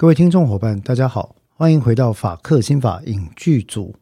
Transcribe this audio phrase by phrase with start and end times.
[0.00, 3.92] 各位听众伙伴，大家好，欢迎回到法克心法影剧组。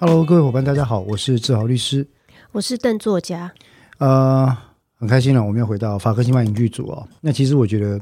[0.00, 2.08] Hello，各位伙伴，大家好，我是志豪律师，
[2.50, 3.52] 我是邓作家。
[3.98, 4.52] 呃，
[4.96, 7.06] 很开心了，我们要回到法克新法影剧组哦。
[7.20, 8.00] 那其实我觉得，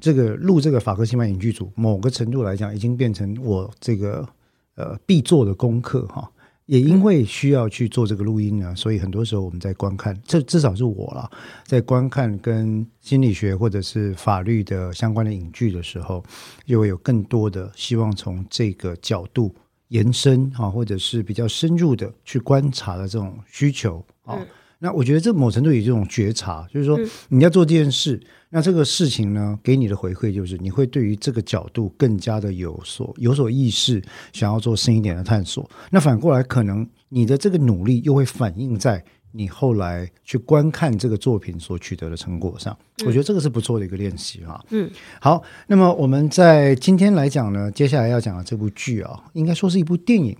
[0.00, 4.28] 这个录这个法克新法影剧组，某个程度来讲，已经变成我这个
[4.74, 6.28] 呃必做的功课哈。
[6.66, 11.30] 也因为需要去做这个录音呢，所以很多时候我们在观看，这至少是我了，
[11.64, 16.24] 在观看跟心理学或者是法律的相关的影剧的时候，
[16.66, 19.54] 就会有更多的希望从这个角度
[19.88, 24.38] 延伸啊，或者是比较深入的去观察的这种需求啊。
[24.78, 28.20] 那我觉得这某程度有这种觉察，就是说你要做这件事，
[28.50, 35.68] 那这个事情呢，给你的回馈就是你会对于这个角度更加的有所有所意识，想要做深一点的探索。
[35.90, 42.76] 那反过来，可能你的这个努力又会反映在你后来去观看这个作品所取得的成果上。
[43.06, 44.64] 我觉得这个是不错的一个练习哈。
[44.70, 50.36] 嗯，好，那么我们在今天来讲呢，接下来要讲的这部剧啊，应该说是一部电影，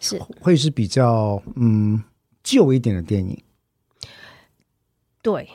[0.00, 2.02] 是会是比较嗯
[2.42, 3.38] 旧一点的电影。
[5.24, 5.48] 对，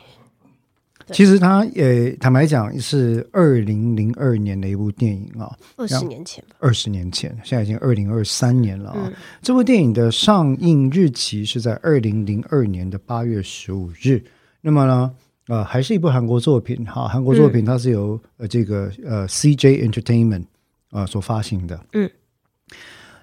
[1.11, 8.97] 其实他也，坦白讲是二零零二年的一部电影啊，二十年前吧，二十年前，现在已经二零二三年了啊。
[9.05, 14.23] 嗯、这部电影的上映日期是在二零零二年的八月十五日。
[14.61, 15.15] 那么呢，
[15.49, 20.45] 呃，还是一部韩国作品哈，韩国作品它是由呃这个呃 CJ Entertainment
[20.89, 21.79] 啊、呃、所发行的。
[21.93, 22.09] 嗯，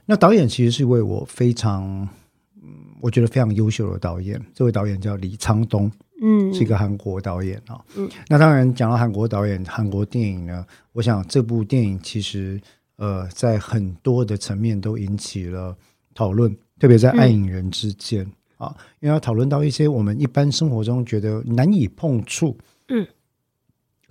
[0.05, 1.83] 那导演其实是一位我非常
[2.63, 5.91] 嗯，我觉得非常优秀的导演，这位导演叫李沧东。
[6.23, 7.81] 嗯，是一个韩国导演啊。
[7.97, 12.61] 嗯，那当然讲到韩国导演、韩国电影呢，我想这部电影其实
[12.97, 15.77] 呃，在很多的层面都引起了
[16.15, 18.25] 讨论，特别在暗影人之间、
[18.59, 22.57] 嗯、啊，因为要讨论到一些我们一般生活中觉得难以碰触，
[22.89, 23.07] 嗯，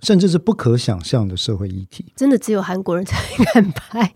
[0.02, 2.12] 甚至是不可想象的社会议题。
[2.14, 3.16] 真的只有韩国人才
[3.52, 4.14] 敢拍，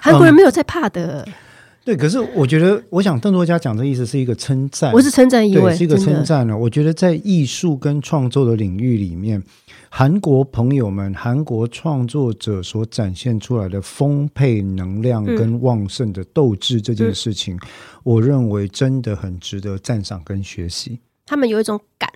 [0.00, 1.22] 韩国人没有在怕的。
[1.26, 1.32] 嗯
[1.88, 6.54] 对，可是我觉得，我想邓作家讲的意思是一个称赞，我是称赞意味，是一个称赞呢。
[6.54, 9.42] 我觉得在艺术跟创作的领域里面，
[9.88, 17.60] 韩国朋友们、韩国创作者所展现出来的丰沛能量跟旺盛的斗志这件事情，嗯、
[18.02, 20.98] 我认为真的很值得赞赏跟学习。
[21.24, 22.07] 他们有一种感。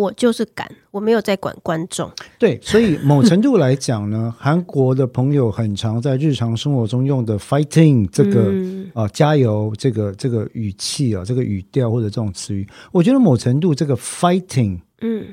[0.00, 2.10] 我就是敢，我没有在管观众。
[2.38, 15.26] 对，所以某程度来讲呢， 韩国的朋友很常在日常生活中用的 “fighting” 这个啊、嗯呃，加油这个这个语气啊，这个语调或者这种词语，我觉得某程度这个 “fighting” 嗯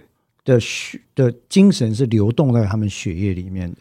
[0.44, 3.78] 的血的精神是流动在他们血液里面的。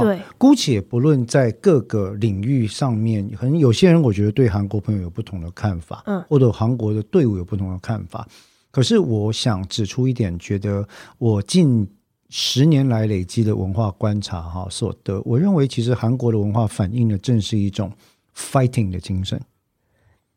[0.00, 8.26] 对，姑且不论在各个领域上面，可能有些人我觉得对韩国朋友有不同的看法，嗯，或者韩国的队伍有不同的看法。
[8.72, 10.88] 可是我想指出一点，觉得
[11.18, 11.86] 我近
[12.30, 17.92] 十年来累积的文化观察哈所得，我认为其实韩国的文化反映的正是一种
[18.34, 19.38] fighting 的精神。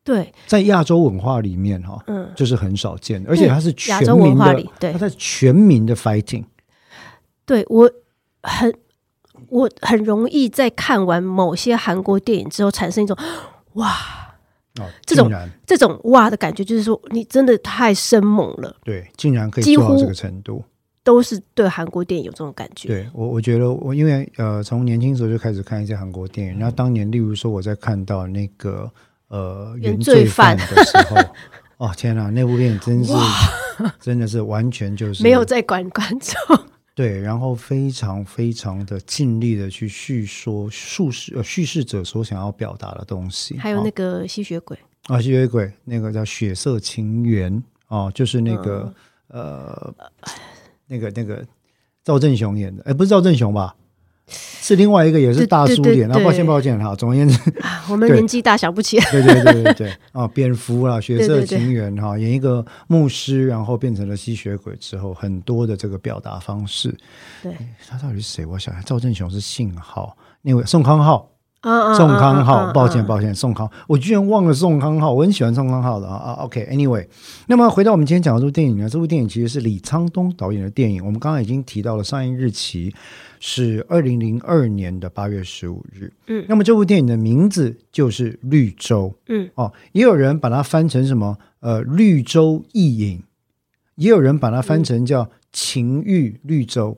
[0.03, 6.43] 对，在亚洲文化里面哈，嗯，就是很少见的，而且它是全文化里，对，它在全民的 fighting。
[7.45, 7.89] 对，我
[8.43, 8.75] 很
[9.47, 13.17] 我很容易在看完某些韩国电影之后产生一种
[13.75, 14.24] 哇。
[14.79, 15.31] 哦，这种
[15.65, 18.75] 这种哇的感觉，就是说你真的太生猛了。
[18.83, 20.63] 对，竟然可以做到这个程度，
[21.03, 22.87] 都是对韩国电影有这种感觉。
[22.87, 28.91] 对我，我觉得我因为呃，从年轻时候就开始看一些韩国电影，然后当年，例如说我在看到那个
[29.29, 31.17] 呃原罪犯的时候，
[31.87, 33.13] 哦天哪，那部电影真是
[33.99, 36.59] 真的是完全就是没有在管观众。
[36.95, 44.77] 对，然后非常非常的尽力的去叙说叙事呃叙事者所想要表达的东西，还有那个吸血鬼。
[45.07, 48.91] 啊，吸血鬼那个叫血色情缘哦，就是那个、
[49.27, 49.95] 嗯、呃
[50.87, 51.45] 那个那个
[52.01, 53.75] 赵正雄演的，哎，不是赵正雄吧？
[54.27, 57.39] 是另外一个也是大叔脸，然后抱歉抱歉哈，总而言之，
[57.89, 59.11] 我们年纪大想不起来。
[59.11, 66.95] 对对对对对啊， 蝙蝠啊，血色情缘哈，演一个牧师，然后变成了吸血鬼之后，很多的这个表达方式。
[67.43, 67.53] 对，
[67.87, 68.45] 他到底是谁？
[68.45, 71.29] 我想赵正雄是信号，那位宋康昊。
[71.95, 76.33] 宋康昊，抱歉抱歉，宋康，我居然忘了宋康昊，我很喜欢宋康昊的啊啊。
[76.43, 77.07] OK，Anyway，
[77.47, 81.03] 那么回到我们今天讲的这部电影呢，这部电影其实是李沧东导演的电影。
[81.03, 82.93] 我们刚刚已经提到了上映日期
[83.39, 86.13] 是二零零二年的八月十五日。
[86.27, 89.11] 嗯，那么这部电影的名字就是《绿洲》。
[89.29, 91.35] 嗯，哦，也有人把它翻成什么？
[91.61, 93.17] 呃，《绿洲意影》，
[93.95, 96.91] 也有人把它翻成叫《情欲绿洲》。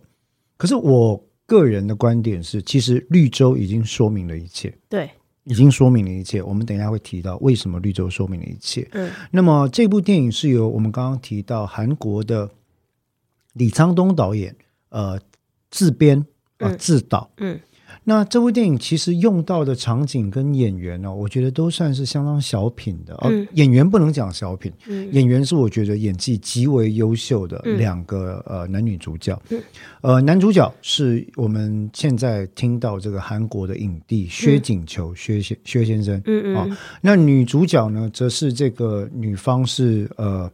[0.57, 1.23] 可是我。
[1.47, 4.71] 个人的观点是，其实绿洲已经说明了一切。
[4.88, 5.09] 对，
[5.45, 6.44] 已经说明了一切。
[6.44, 8.88] 我们等一下会提到为什么绿洲说明了一切。
[8.91, 12.51] 嗯，那么这部电影是由我们刚刚提到韩国的
[13.53, 14.55] 李沧东导演
[14.89, 15.19] 呃
[15.71, 16.19] 自编
[16.59, 17.31] 啊、呃、自导。
[17.38, 17.59] 嗯。
[18.07, 23.13] 嗯那这部电影其实用到的场景跟演员呢、哦，我觉得都算是相当小品的。
[23.21, 29.38] 嗯、哦，演员不能讲小品，嗯、演员是我觉得演技极为优秀的两个、嗯、呃男女主角。
[29.50, 29.62] 嗯、
[30.00, 36.15] 呃，男主角是我们现在听到这个韩国的影帝薛景求、嗯、薛先薛先生。
[36.25, 36.56] 嗯嗯。
[36.56, 40.50] 啊、哦，那女主角呢，则是这个女方是呃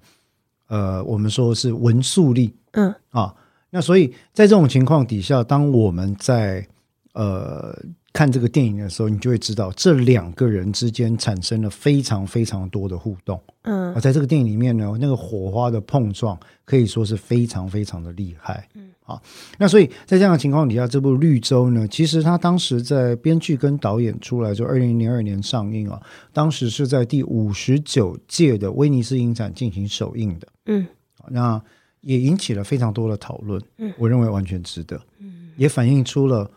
[0.69, 2.51] 呃，我们说是文素丽。
[2.71, 2.91] 嗯。
[3.11, 3.31] 啊，
[3.69, 6.67] 那所以在这种情况底下，当我们在
[7.13, 7.75] 呃，
[8.11, 13.39] 看这个电影的时候，你就会知道这两个人之间产生了非常非常多的互动。
[13.61, 18.67] 嗯，而在这个电影里面呢，那个火花的碰撞可以说是非常非常的厉害。
[18.73, 19.21] 嗯，好，
[19.59, 26.01] 那所以在这样的情况底下，这部《绿洲》呢，其实他当时在编剧跟导演出来就二零零二年上映啊，
[26.31, 30.47] 当时是在第五十九届的威尼斯影展进行首映的。
[30.65, 30.87] 嗯，
[31.29, 31.61] 那
[32.01, 33.61] 也引起了非常多的讨论。
[33.77, 34.99] 嗯，我认为完全值得。
[35.19, 36.49] 嗯，也反映出了。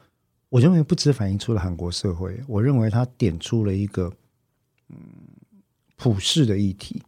[0.49, 4.13] 我认为不只反映出了韩国社会，我认为它点出了一个
[4.89, 4.97] 嗯
[5.97, 7.03] 普世的议题。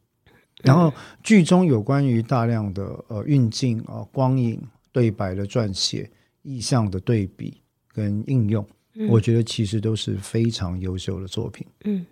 [0.63, 0.93] 然后
[1.23, 6.11] 剧中有关于大量的呃运镜啊、光影、对白的撰写、
[6.43, 8.67] 意象的对比跟应用，
[9.09, 11.67] 我觉得其实都是非常优秀的作品。
[11.85, 12.05] 嗯。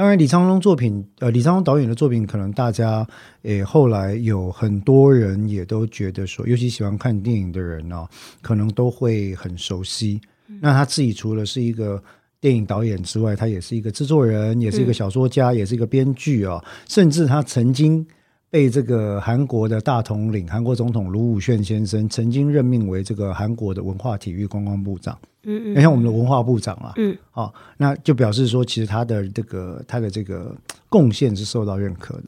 [0.00, 3.06] 当然，李沧东作品，呃，李沧东导演的作品，可能大家，
[3.42, 8.08] 诶，后来有很多人也都觉得说，尤其喜欢看电影的人呢、哦，
[8.40, 10.18] 可能都会很熟悉。
[10.48, 12.02] 嗯、那他自己除了是一个
[12.40, 18.02] 电影导演之外，他也是一个制作人，也是一个小说家，嗯、也是一个编剧啊、哦，甚至他曾经
[18.50, 25.16] 被这个韩国的大统领，韩国总统卢武铉先生曾经任命为这个韩国的文化体育观光部长。
[25.44, 30.54] 嗯，你像我们的文化部长啊，嗯，好、哦，那就表示说，其实他的这个他的这个
[30.88, 32.24] 贡献是受到认可的。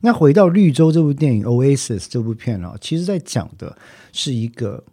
[0.00, 3.76] 那回到《绿洲》这部电影，《Oasis》这部片啊，其实在讲的
[4.12, 4.84] 是一个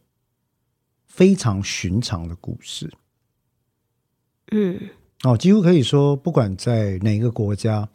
[1.06, 2.90] 非常寻常的故事。
[4.52, 4.80] 嗯，
[5.24, 7.88] 哦，几乎可以说，不管在哪一个国家，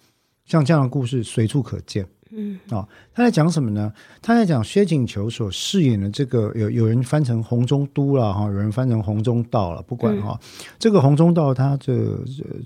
[0.44, 2.06] 像这样的故事随处可见。
[2.36, 3.92] 嗯，哦，他在讲什么呢？
[4.20, 12.18] 他在讲薛景求所饰演的这个，有有人翻成洪中都了哈，有人翻成洪中道了，不管哈，嗯、这个洪中道他这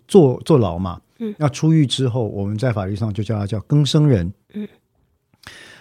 [0.07, 4.67] 坐坐牢嘛，嗯，那出狱之后，我们在法律上就叫他叫更生人，嗯，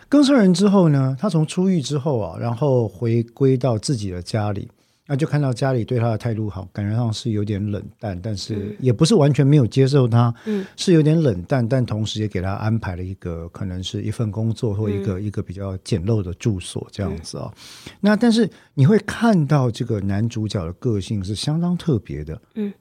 [0.10, 4.68] 更生人之后呢，他从出狱之后啊，然后回归到自己的家里。
[5.08, 17.54] 那就看到家里对他的态度好，感觉上是有点冷淡，但是也不是完全没有接受他，嗯，是有点冷淡，但同时也给他安排了一个可能是一份工作或一个、嗯、一个比较简陋的住所这样子啊、哦。
[17.56, 22.74] 嗯、那但是你会看到这个男主角的个性是相当特别的，嗯，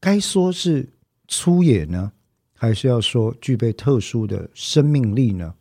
[0.00, 0.88] 该说是
[1.28, 2.10] 粗野呢，
[2.54, 5.52] 还是要说具备特殊的生命力呢？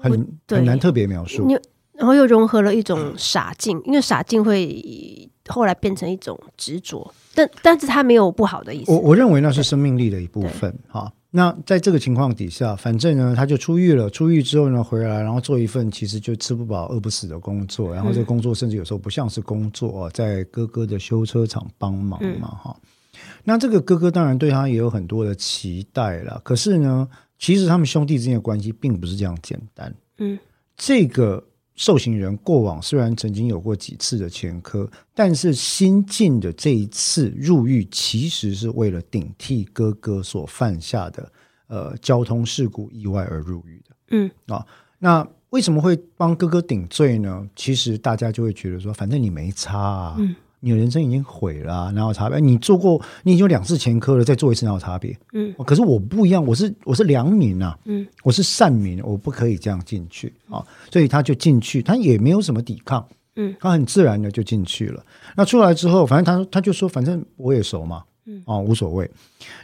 [0.00, 1.46] 很很难特别描述。
[1.92, 8.92] 然后又融合了一种傻劲，因为傻劲会后来变成一种执着，但但是他没有不好的意思。
[8.92, 10.72] 我我认为那是生命力的一部分。
[10.88, 14.08] 哈，那在这个情况底下，反正呢，他就出狱了。
[14.08, 22.48] 出狱之后呢，回来然后做一份其实就吃不饱饿不死的工作，然后这个工作甚至有时候不像是工作，在哥哥的修车厂帮忙嘛。
[22.48, 26.40] 哈、嗯，那这个哥哥当然对他也有很多的期待了。
[26.44, 27.08] 可是呢，
[27.38, 29.92] 其实他们兄弟之间的关系并不是这样简单。
[30.18, 30.38] 嗯，
[30.76, 31.42] 这个。
[31.74, 41.32] 受刑人过往虽然曾经有过几次的前科，但是新进的这一次入狱，其实是为了顶替哥哥所犯下的
[41.68, 43.96] 呃交通事故意外而入狱的。
[44.10, 44.66] 嗯啊，
[44.98, 47.48] 那为什么会帮哥哥顶罪呢？
[47.56, 50.16] 其实大家就会觉得说，反正你没差啊。
[50.18, 52.38] 嗯你的人生已经毁了，哪有差别？
[52.38, 55.18] 你做过，你已经有两次前科了，再做一次哪有差别？
[55.32, 63.04] 嗯，可是我不一样，我是我是良民啊，嗯，我是善民，我不可以这样进去啊，所以他就进去，他也没有什么抵抗，
[63.34, 65.04] 嗯，他很自然的就进去了。
[65.36, 69.10] 那出来之后，反正他他就说，反正我也熟嘛，嗯，啊，无所谓。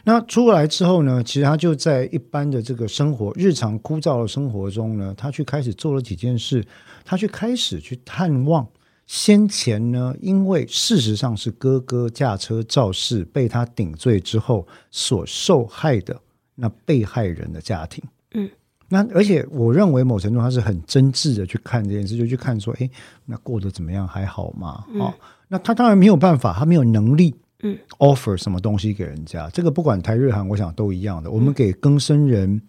[0.03, 6.61] 那出来之后呢，其实他就在一般的这个生活、日常枯燥的生活中呢，他去开始做了几件事，
[7.05, 8.67] 他去开始去探望。
[9.09, 16.15] 先前呢，因为事实上是哥哥驾车肇事被他顶罪之后所受害的
[16.53, 18.03] 那被害人的家庭，
[18.35, 18.47] 嗯，
[18.87, 22.87] 那而且我认为某程度他是很真挚的去看这件事，就去看说，哎，
[23.25, 24.85] 那过得怎么样，还好吗？
[24.93, 25.11] 嗯、哦，
[25.47, 29.49] 那他当然没有办法，他没有能力，嗯，offer 什么东西给人家。
[29.49, 31.31] 这个不管台日韩，我想都一样的。
[31.31, 32.61] 我们给更生人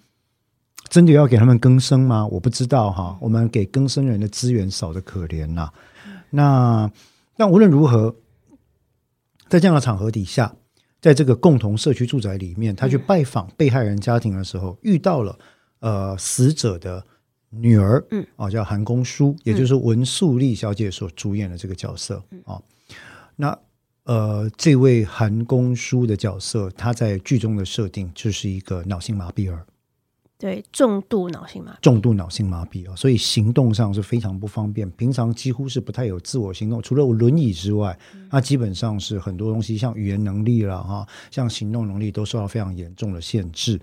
[0.88, 2.26] 真的要给他们更生吗？
[2.28, 3.18] 我不知道哈。
[3.20, 5.74] 我们给更生人的资源少得可怜呐、啊。
[6.30, 6.90] 那，
[7.36, 8.14] 但无论如何，
[9.48, 10.54] 在这样的场合底下，
[11.00, 15.38] 在这个共同社区住宅里面，他去拜访被害人家庭的时候，遇到了
[15.80, 17.04] 呃死者的
[17.50, 22.60] 女儿，嗯，哦，叫韩公书，也就是文素丽小姐所主演的这个角色啊。
[23.36, 23.58] 那
[24.04, 29.66] 呃，这位韩公书的角色，他在剧中的设定就是一个脑性麻痹儿。
[30.40, 37.96] 对，重度脑性麻痹，重度脑性麻痹啊，所以行动上是非常不方便，平常几乎是不太有自我行动，除了轮椅之外，
[38.30, 43.78] 他基本上是很多东西，像语言能力了哈，像行动能力都受到非常严重的限制。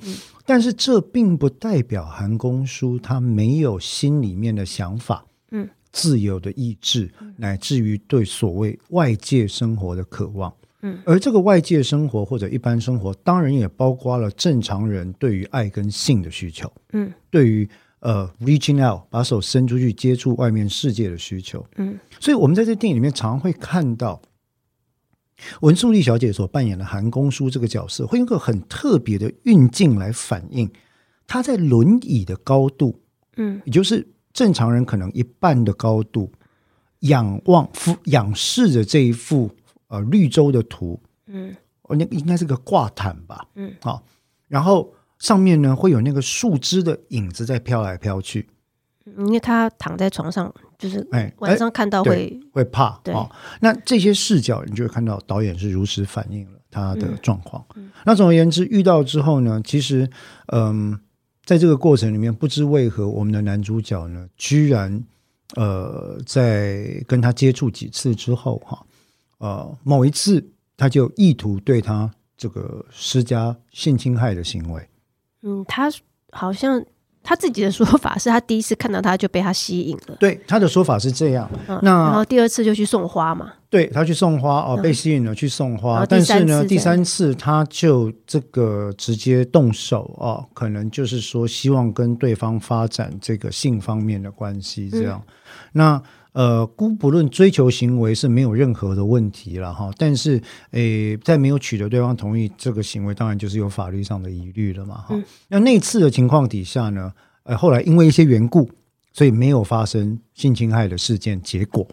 [0.48, 10.52] 但是这并不代表韩公书他没有心里面的想法，嗯，自由的意志，乃至于对所谓外界生活的渴望。
[10.82, 16.72] 嗯，而这个外界生活或者一般生活，当然也包括了正常人对于爱跟性的需求。
[16.94, 17.68] 嗯，对于
[18.00, 21.66] 呃，reaching out，把手伸出去接触外面世界的需求。
[21.78, 24.22] 嗯，所以我们在这电影里面常常会看到
[25.62, 30.70] 文素丽小姐所扮演的韩公叔这个角色，会用个很特别的运镜来反映
[31.26, 33.02] 她在轮椅的高度。
[33.38, 36.32] 嗯，也就是正常人可能一半的高度，
[37.00, 39.50] 仰望俯、仰视着这一幅。
[39.90, 44.04] 呃，绿洲的图，嗯，哦，那应该是个挂毯吧，嗯，好，
[44.50, 48.48] 然后上面呢会有那个树枝的影子在飘来飘去，
[49.18, 57.64] 因为他躺在床上，就是哎，晚上看到会会怕，对，哦，那这些视角你就会看到导演是如实反映了他的状况。
[57.76, 60.10] 嗯，那总而言之，遇到之后呢，其实，
[60.48, 61.00] 嗯，
[61.46, 65.02] 在这个过程里面，不知为何我们的男主角呢，居然
[65.56, 68.84] 呃，在跟他接触几次之后，哈。
[69.40, 70.44] 呃，某一次
[70.76, 74.90] 他就意图对他这个施加性侵害的行为。
[75.44, 75.92] 嗯，他
[76.32, 76.84] 好像
[77.24, 80.16] 他自己的说法是他第一次看到他就被他吸引了。
[80.20, 81.50] 对，他的说法是这样。
[81.68, 83.54] 嗯、那然后第二次就去送花嘛。
[83.70, 86.04] 对，他去送花哦，被吸引了去送花。
[86.04, 95.22] 嗯、但是呢，第三次他就这个直接动手哦，可能就是说希望跟对方发展这个性方面的关系这样。
[95.26, 95.34] 嗯、
[95.74, 96.04] 那。
[96.38, 100.40] 呃，姑不论追求行为是没有任何的问题了哈，但是
[100.70, 105.16] 诶，在没有取得对方同意，这个行为当然就是有法律上的疑虑了嘛哈。
[105.16, 108.70] 嗯、那那次的情况底下呢，呃，后来因为一些缘故，
[109.14, 111.88] 所以没有发生性侵害的事件，结果。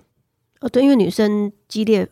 [0.60, 2.06] 哦，对，因为女生激烈。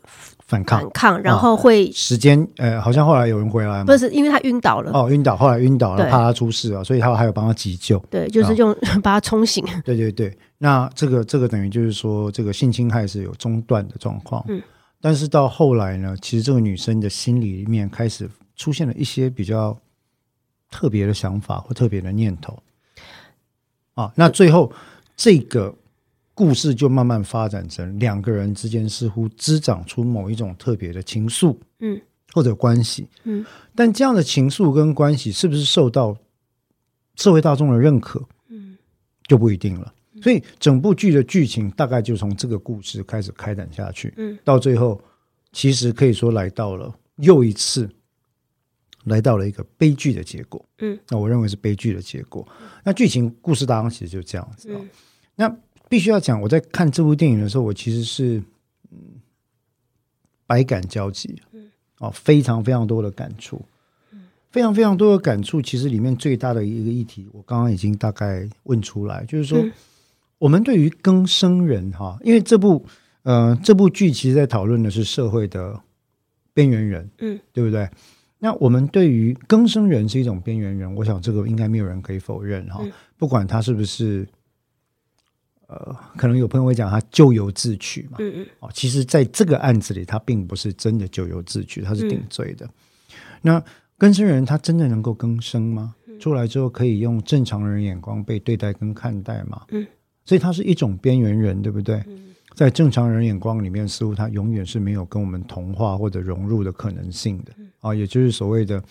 [0.52, 3.84] 反抗，反抗，然后会、啊、时间，呃，好像后来有人回来吗？
[3.86, 4.92] 不是，因为他晕倒了。
[4.92, 7.98] 哦，晕倒，后来晕倒了，怕他出事啊，所以他还有帮他急救。
[8.10, 9.64] 对，就是用、啊、 把他冲醒。
[9.82, 14.44] 对对对，那这个这个等于就是说，这个性侵害是有中断的状况。
[14.48, 14.60] 嗯，
[15.00, 19.74] 但是到后来呢，其实这个女生的心里面开始出现了一些比较
[20.70, 22.62] 特别的想法或特别的念头。
[23.94, 24.70] 啊，那最后
[25.16, 25.74] 这个。
[26.34, 32.00] 故事就慢慢发展成两个人之间似乎滋长出某一种特别的情愫，嗯，
[32.32, 36.16] 或者关系，嗯，但这样的情愫跟关系是不是受到
[37.16, 38.78] 社会大众的认可，嗯，
[39.26, 39.92] 就不一定了。
[40.22, 44.98] 所以整部剧的剧情大概就从这个故事开始开展下去，嗯，到最后
[45.52, 47.86] 其实可以说来到了又一次
[49.04, 52.48] 来到了一个悲剧的结果，嗯，那我认为是悲剧的结果。
[52.82, 54.88] 那剧情故事大纲其实就这样子，嗯，
[55.36, 55.54] 那。
[55.92, 58.42] 必须要讲，我在看这部电影的时候，我其实是
[58.90, 59.20] 嗯
[60.46, 63.60] 百感交集，嗯，哦，非常非常多的感触，
[64.10, 64.20] 嗯，
[64.50, 65.60] 非常非常多的感触。
[65.60, 69.70] 其实里面最大的一个议题，我刚刚已经大概问出来，就是说，嗯、
[70.38, 72.82] 我们对于更生人哈，因为这部
[73.24, 75.78] 呃这部剧其实在讨论的是社会的
[76.54, 77.86] 边缘人，嗯，对不对？
[78.38, 84.26] 那我们对于更生人是一种边缘人，我想这个应该没有人可以否认哈，嗯、不管他是不是。
[85.72, 92.66] 呃，可能有朋友会讲他咎由自取嘛，嗯嗯，哦，其实在这个案子里，他并不是真的咎由自取，他是定罪的。
[92.66, 92.72] 嗯、
[93.40, 93.64] 那
[93.96, 95.94] 更生人他真的能够更生吗？
[96.06, 99.62] 嗯、出来之后可以用正常人眼光被对待跟看待吗？
[99.70, 99.86] 嗯，
[100.26, 102.02] 所以他是一种边缘人，对不对？
[102.06, 107.52] 嗯、在正常人眼光里面，似乎他永远是没有跟我们同化或者融入的可能性的。
[107.56, 108.82] 嗯、啊，也就是所谓的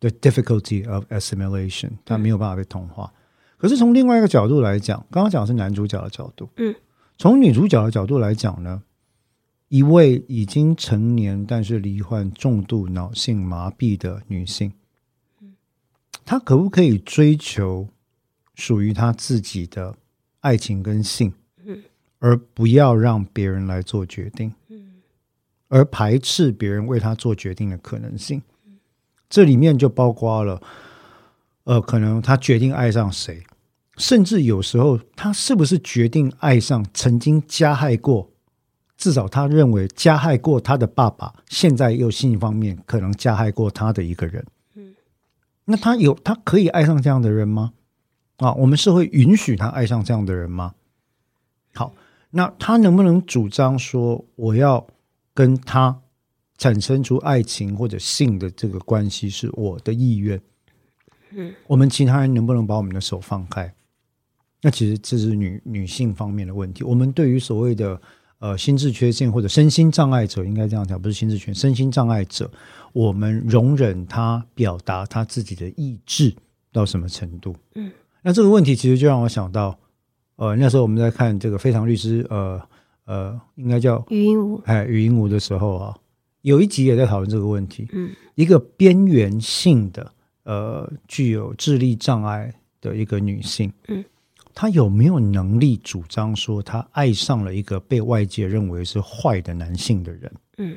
[0.00, 3.12] the difficulty of assimilation，他没有办法被同化。
[3.56, 6.74] 可是从另外一个角度来讲，刚刚讲的是男主角的角度，嗯，
[7.16, 8.82] 从女主角的角度来讲呢，
[9.68, 14.72] 一位已经成年但是罹患重度脑性麻痹的女性，
[15.40, 15.54] 嗯，
[16.24, 17.88] 她可不可以追求
[18.54, 19.96] 属于她自己的
[20.40, 21.32] 爱情跟性，
[21.64, 21.82] 嗯，
[22.18, 24.96] 而不要让别人来做决定，嗯，
[25.68, 28.74] 而排斥别人为她做决定的可能性，嗯，
[29.30, 30.60] 这里面就包括了，
[31.64, 33.42] 呃，可能他决定爱上谁。
[33.96, 38.28] 甚至有时候，他是不是决定爱上曾经加害过
[38.96, 44.44] 至少他认为加害过他的爸爸，现在又性方面可能加害过他的一个人。
[44.74, 44.94] 嗯，
[45.64, 47.72] 那他有他可以爱上这样的人吗？
[48.38, 50.74] 啊，我们是会允许他爱上这样的人吗？
[51.74, 51.94] 好，
[52.30, 54.84] 那他能不能主张说我要
[55.32, 56.00] 跟他
[56.58, 60.40] 产生出爱情或者性的这个关系是我的意愿？
[61.34, 63.72] 嗯，我们其他人能不能把我们的手放开？
[64.62, 66.82] 那其实这是女女性方面的问题。
[66.84, 68.00] 我们对于所谓的
[68.38, 72.50] 呃心智缺陷或者身心障碍者，应该这样讲，不是心智缺陷，身心障碍者，
[72.92, 76.34] 我们容忍他表达他自己的意志
[76.72, 77.54] 到什么程度？
[77.74, 79.78] 嗯，那这个问题其实就让我想到。
[80.36, 82.60] 呃，那时候我们在看这个《非常律师》，呃
[83.04, 85.96] 呃，应该叫禹英禑，哎，禹英禑的时候啊，
[86.42, 87.86] 有一集也在讨论这个问题。
[87.92, 90.12] 嗯，一个边缘性的，
[90.44, 94.04] 呃，具有智力障碍的一个女性，嗯，
[94.54, 100.32] 她有没有能力主张说她爱上了一个被外界认为是坏的男性的人？
[100.58, 100.76] 嗯，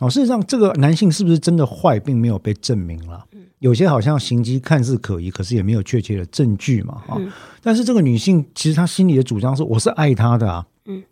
[0.00, 3.26] 哦，事实上，这个男性是不是真的坏，并没有被证明了。
[3.32, 3.42] 嗯。
[3.60, 7.32] 有些好像行迹看似可疑，可是也没有确切的证据嘛，哈、嗯。
[7.62, 11.02] 但是这个女性其实她心里的主张是：我是爱他的啊，嗯，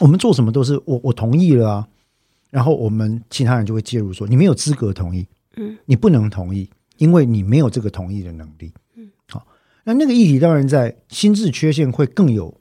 [0.00, 1.88] 我们做什么都是我我同意了啊，
[2.50, 5.26] 然后我们其他人就会介入说：你没有资格同意，
[5.56, 9.46] 嗯，你不能同意，因为你没有这个同意的能力，嗯，好。
[9.84, 12.60] 那那个议题当然在心智缺陷会更有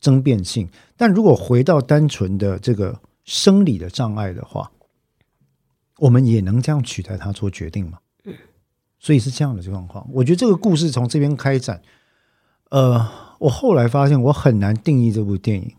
[0.00, 4.70] 争辩性，但如果回到单纯的这个生理的障碍的话，
[5.98, 7.98] 我们也能这样取代他做决定吗？
[9.00, 10.08] 所以是这样的状况。
[10.12, 11.80] 我觉得这个故事从这边开展，
[12.70, 13.08] 呃，
[13.38, 15.72] 我后来发现我很难定义这部电影，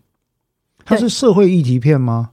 [0.85, 2.31] 它是社会议题片吗？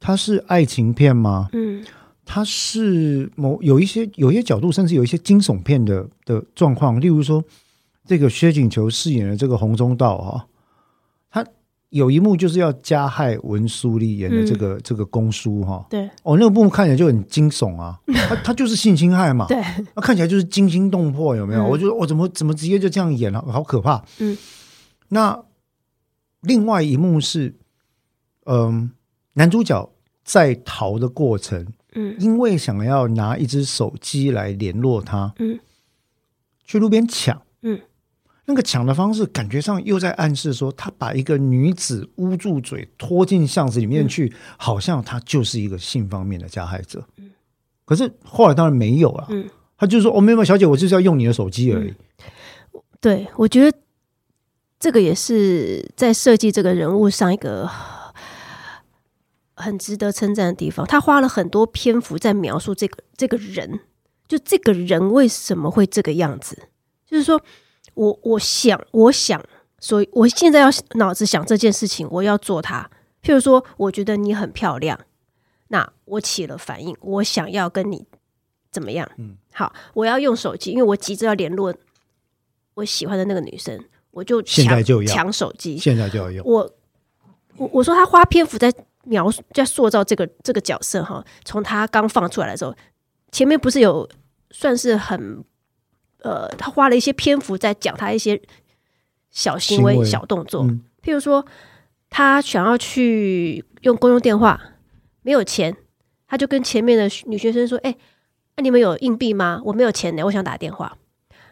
[0.00, 1.48] 它是爱情片吗？
[1.52, 1.84] 嗯，
[2.24, 7.00] 它是某有一些有一些角度，甚至有一些惊悚片的的状况。
[7.00, 7.42] 例如说，
[8.06, 10.46] 这个薛景求饰演的这个洪忠道啊。
[11.90, 17.96] 有一幕就是要加害文书里演的这个、嗯、这个公叔哈，对，哦，那个部分看起来就很惊悚啊，
[18.28, 19.62] 他他就是性侵害嘛，对，
[19.94, 21.62] 那看起来就是惊心动魄，有没有？
[21.62, 24.04] 嗯、我觉得我怎么怎么直接就这样演了，好可怕。
[24.18, 24.36] 嗯，
[25.10, 25.40] 那
[26.40, 27.54] 另外一幕是，
[28.46, 28.90] 嗯、呃，
[29.34, 29.88] 男主角
[30.24, 35.58] 在逃的过程，嗯，因为想要拿一只手机来联络他，嗯，
[36.64, 37.80] 去路边抢，嗯。
[38.46, 47.02] 那个抢的方式，感觉上又在暗示说，他把一个女子捂住嘴，拖进巷子里面去，嗯、好像他就是一个性方面的加害者。
[47.16, 47.30] 嗯、
[47.86, 49.26] 可是后来当然没有了。
[49.30, 51.88] 嗯，他就说：“哦，没有，小姐，我就是要用你的手机而已。
[51.88, 53.74] 嗯”对，我觉得
[54.78, 57.66] 这个也是在设计这个人物上一个
[59.54, 60.86] 很值得称赞的地方。
[60.86, 63.80] 他花了很多篇幅在描述这个这个人，
[64.28, 66.68] 就这个人为什么会这个样子，
[67.06, 67.40] 就是说。
[67.92, 69.40] 我我想我想，
[69.78, 72.90] 所以我现在要脑子想这件事情，我要做它。
[73.22, 74.98] 譬如说，我觉得你很漂亮，
[75.68, 78.04] 那我起了反应，我想要跟你
[78.72, 79.08] 怎么样？
[79.16, 81.72] 嗯，好，我要用手机，因为我急着要联络
[82.74, 86.44] 我喜欢的那个女生，我就抢，现在就要抢手机，现在就要用。
[86.44, 86.68] 我
[87.58, 88.72] 我我说他花篇幅在
[89.04, 91.24] 描述，在塑造这个这个角色哈。
[91.44, 92.74] 从他刚放出来的时候，
[93.32, 94.08] 前面不是有
[94.50, 95.44] 算是很。
[96.24, 98.40] 呃，他花了一些篇幅在讲他一些
[99.30, 101.44] 小行为、小动作，嗯、譬如说，
[102.08, 104.58] 他想要去用公用电话，
[105.20, 105.76] 没有钱，
[106.26, 107.98] 他就跟前面的女学生说：“哎、欸，
[108.56, 109.60] 那、啊、你们有硬币吗？
[109.66, 110.96] 我没有钱呢，我想打电话。”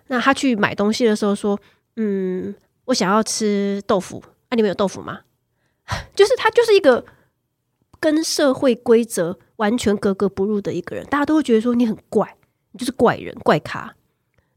[0.08, 1.60] 那他去买东西的时候说
[1.96, 2.54] ：“嗯，
[2.86, 5.20] 我想要吃豆腐，那、啊、你们有豆腐吗？”
[6.16, 7.04] 就是他就是一个
[8.02, 12.36] 跟社会规则完全格格不入的一个人，大家都会觉得说你很怪，
[12.72, 13.94] 你就是怪人、怪咖。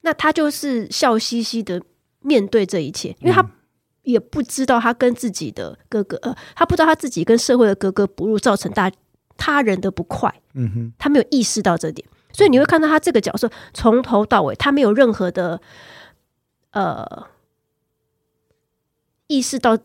[0.01, 1.79] 那他就是笑嘻嘻的
[2.21, 3.47] 面对这一切，因为他
[4.01, 8.91] 也不知道他跟自己的哥哥，呃，他不知道他自己跟社会的格格不入，造成大
[9.37, 10.33] 他人的不快。
[10.55, 15.61] 嗯哼，他没有意识到这点，所以你会看到他这个角色从头到尾，他没有任何的
[16.71, 17.27] 呃
[19.27, 19.77] 意识到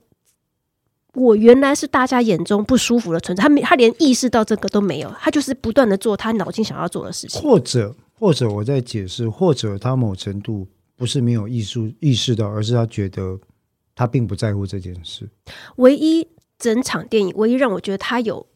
[1.14, 7.94] 我原来是大家眼中不舒服的存在，他没，他连意识到这个都没有，他就是不断的做他脑筋想要做的事情，或者。
[8.20, 13.40] 或者我在解释，或者他某程度不是没有意识意识到，而是他觉得
[13.94, 15.26] 他并不在乎这件事。
[15.76, 18.46] 唯一整场电影，唯一让我觉得他有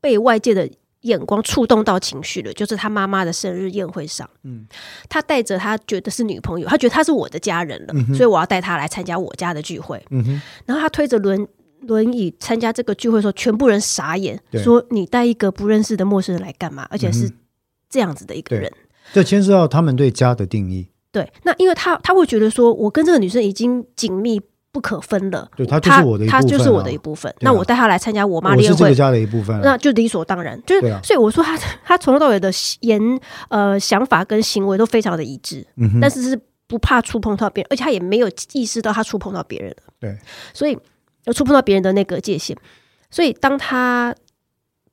[0.00, 0.66] 被外界的
[1.02, 4.66] 眼光触动到情绪了，就是他妈妈的生日宴会上，嗯，
[5.08, 10.02] 他带着他觉得是女朋友，他觉得他是我的家人了，嗯、所以我要带他来参加我家的聚会。
[10.10, 11.46] 嗯哼，然后他推着轮
[11.82, 16.86] 轮椅参加这个聚会的时候，全部人傻眼，说你带一个不认识的陌生人来干嘛？
[16.90, 17.30] 而且是。
[17.92, 18.72] 这样子的一个人，
[19.12, 20.88] 这牵涉到他们对家的定义。
[21.10, 24.40] 对，那因为他他会觉得说，我跟这个女生已经紧密
[24.72, 25.48] 不可分了。
[25.54, 27.30] 对，他就是我的一部分，啊，他就是我的一部分。
[27.30, 30.60] 啊，那我带他来参加我妈的宴会，我是这个家的一部分，啊，那就理所当然。
[30.66, 33.00] 就是，啊，所以我说他 他从头到尾的言
[33.50, 39.76] 呃想法跟行为都非常的一致，嗯，但是是不怕触碰到别人，而且他也没有意识到他触碰到别人了。
[40.00, 40.16] 对，
[40.54, 40.78] 所以
[41.24, 42.56] 要触碰到别人的那个界限。
[43.10, 44.14] 所以当他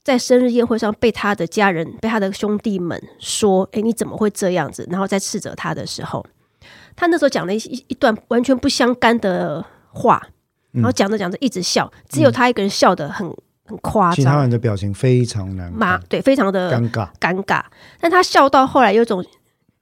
[0.03, 6.25] 在生日宴会上被他的家人、被他的兄弟们说：“哎，你怎么会这样子？”然后再斥责他的时候。
[6.95, 10.21] 他那时候讲了一一段完全不相干的话，
[10.71, 13.27] 然后讲着讲着一直笑，嗯、只有他一个人笑得很
[13.65, 17.63] 很夸张，其他人的表情非常难看，对，非常的尴尬尴尬。
[17.99, 19.25] 但他笑到后来有种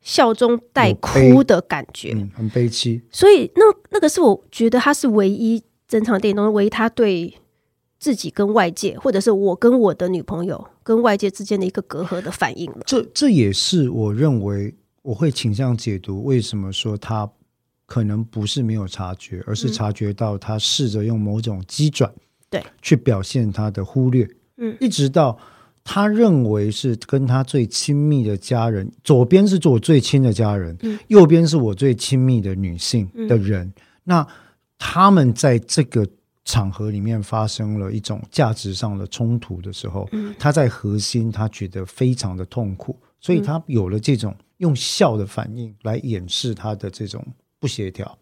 [0.02, 3.02] 笑中带哭的感觉，嗯、很悲戚。
[3.12, 7.34] 所以那那个是我觉得他是唯一整场电影中唯一他对
[8.00, 12.80] 自己跟外界，或者是我跟我的女朋友跟外界之间的一个隔阂的反应了。
[12.86, 14.76] 这这也是我认为。
[15.08, 17.30] 我会倾向解读为什么说他
[17.86, 22.14] 可能不是没有察觉，而是察觉到他试着用某种机转，
[22.50, 25.40] 对，去表现他的忽略，嗯，一直到
[25.82, 34.28] 他认为是跟他最亲密的家人，左边是做我最亲的家人，嗯，右边是我最亲密的女性的人，嗯，那
[34.78, 36.06] 他们在这个
[36.44, 44.36] 场合里面发生了一种价值上的冲突的时候，嗯，他在核心他觉得非常的痛苦，所以他有了这种。
[44.58, 47.26] 用笑的反应来掩饰他的这种
[47.60, 48.18] 不协调，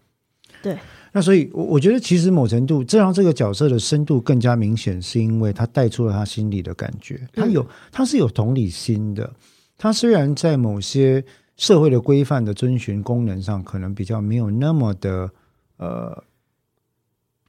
[0.62, 0.78] 对。
[1.12, 7.26] 那所以，我我觉得其实某程度，这让这个角色的深度更加明显，是因为他带出了他心里的感觉。
[7.32, 9.34] 他有，他是有同理心的。
[9.78, 11.24] 他虽然在某些
[11.56, 15.32] 社会的规范的遵循功能上，可能比较没有那么的
[15.78, 16.21] 呃，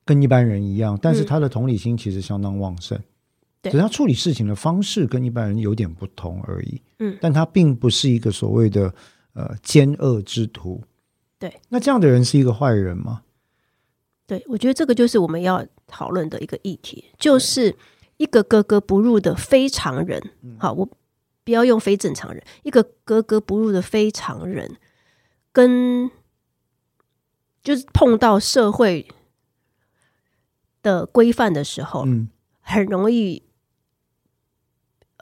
[0.05, 2.97] 跟一般人一样，但是他的同理心其实相当旺盛。
[3.71, 6.83] 只是他处理事情的方式跟一般人有点不同而已。
[6.99, 8.95] 嗯，但他并不是一个所谓的
[9.35, 10.83] 呃奸恶之徒。
[11.39, 13.23] 对，那这样的人是一个坏人吗？
[14.27, 17.77] 对，我觉得这个就是我们要讨论的一个议题，就是
[18.17, 20.21] 一个格格不入的非常人。
[20.59, 20.89] 好，我
[21.45, 24.77] 不要用非正常人，一个格格不入的非常人，
[25.53, 26.11] 跟
[27.63, 29.07] 就是碰到社会
[30.83, 32.29] 的规范的时候，嗯，
[32.61, 33.46] 很容易。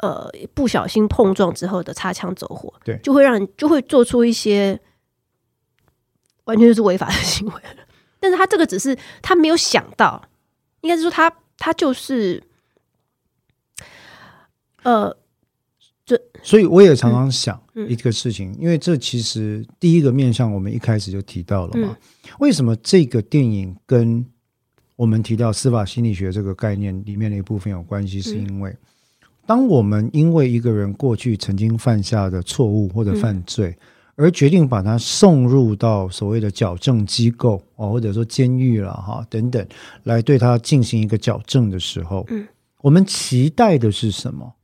[0.03, 4.79] 呃，不小心碰撞之后的擦枪走火，对，就会让人就会做出一些
[6.45, 7.55] 完全就是违法的行为。
[8.19, 10.21] 但是他这个只是他没有想到，
[10.81, 12.43] 应该是说他他就是
[14.83, 15.17] 呃，
[16.05, 24.27] 这所以我也常常想一个事情，嗯嗯、因为这其实第一个面向我们一开始就提到了嘛，嗯、为什么这个电影跟
[24.97, 28.77] 我们提到司法心理学这个概念里面的一部分有关系，是因为。
[29.47, 33.77] 当我们因为一个人过去曾经犯下的错误或者犯罪，
[34.17, 39.67] 而决定把他送入到所谓的矫正机构哦，或者说监狱了哈等等，
[40.05, 42.47] 来对他进行一个矫正的时候，嗯，
[42.81, 44.55] 我们期待的是什么？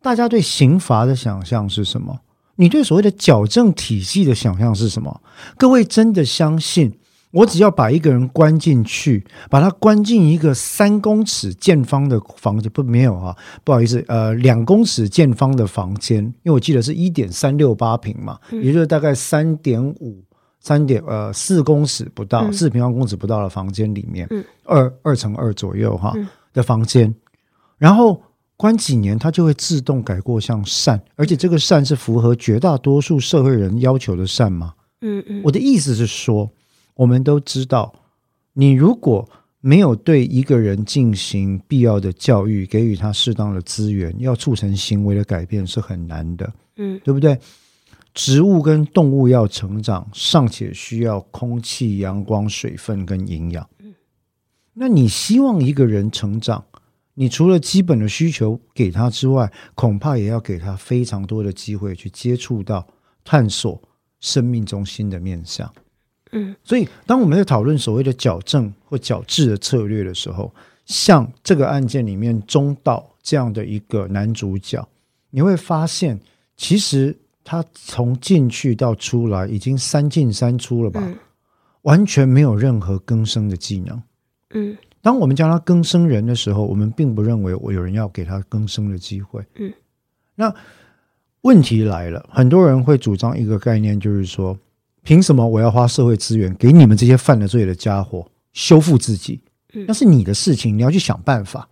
[0.00, 2.20] 大家对刑罚的想象是什么？
[2.56, 5.20] 你对所谓的矫正体系的想象是什么？
[5.56, 6.92] 各位真的相信？
[7.30, 20.24] 我只要把一个人关进去，把他关进一个三公尺见方的房间，不，没有啊，不好意思，呃，两公尺见方的房间，因为我记得是一点三六八平嘛，嗯、也就是大概三点五、
[20.58, 27.14] 三点呃四公尺不到，四、嗯、平方公尺不到的房间里面，嗯、二二乘二左右哈、嗯、的房间，
[27.76, 28.22] 然后
[28.56, 34.72] 关几年，它就会自动改过向善，而且这个善是符合绝大多数社会人要求的善吗？
[35.02, 36.50] 嗯嗯，我的意思是说。
[36.98, 37.94] 我们都知道，
[38.54, 39.28] 你如果
[39.60, 47.38] 没有对一个人进行必要的教育，给予他适当的资源，要促成行为的改变是很难的，嗯，对不对？
[48.14, 53.68] 植物跟动物要成长，尚且需要空气、阳光、水分跟营养。
[54.74, 56.64] 那你希望一个人成长，
[57.14, 62.84] 你除了基本的需求给他之外，恐怕也要给他非常多的机会去接触到、
[63.22, 63.80] 探索
[64.18, 65.72] 生命中心的面向。
[66.32, 70.52] 嗯，所以当我们在讨论所谓的矫正或矫治的策略的时候，
[70.84, 74.86] 像这个案件里面中道这样的一个男主角，
[75.30, 76.18] 你会发现，
[76.56, 81.16] 其实他从进去到出来已经三进三出了吧，嗯、
[81.82, 84.02] 完全没有任何更生的技能。
[84.50, 89.42] 嗯，当我们叫他更生人的时候，我们并不认为我有人要给他更生的机会。
[89.56, 89.72] 嗯，
[90.34, 90.54] 那
[91.40, 94.58] 问题来了，很多人会主张一个概念，就是说。
[95.08, 99.40] 凭什么我要花社会资源给你们这些犯了罪的家伙修复自己？
[99.86, 101.66] 那是你的事情，你要去想办法，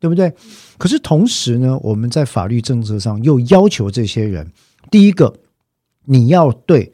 [0.00, 0.34] 对不对？
[0.78, 4.50] 可是同时呢，我们在法律政策上又要求这些人：
[4.90, 5.32] 第一个，
[6.06, 6.92] 你要对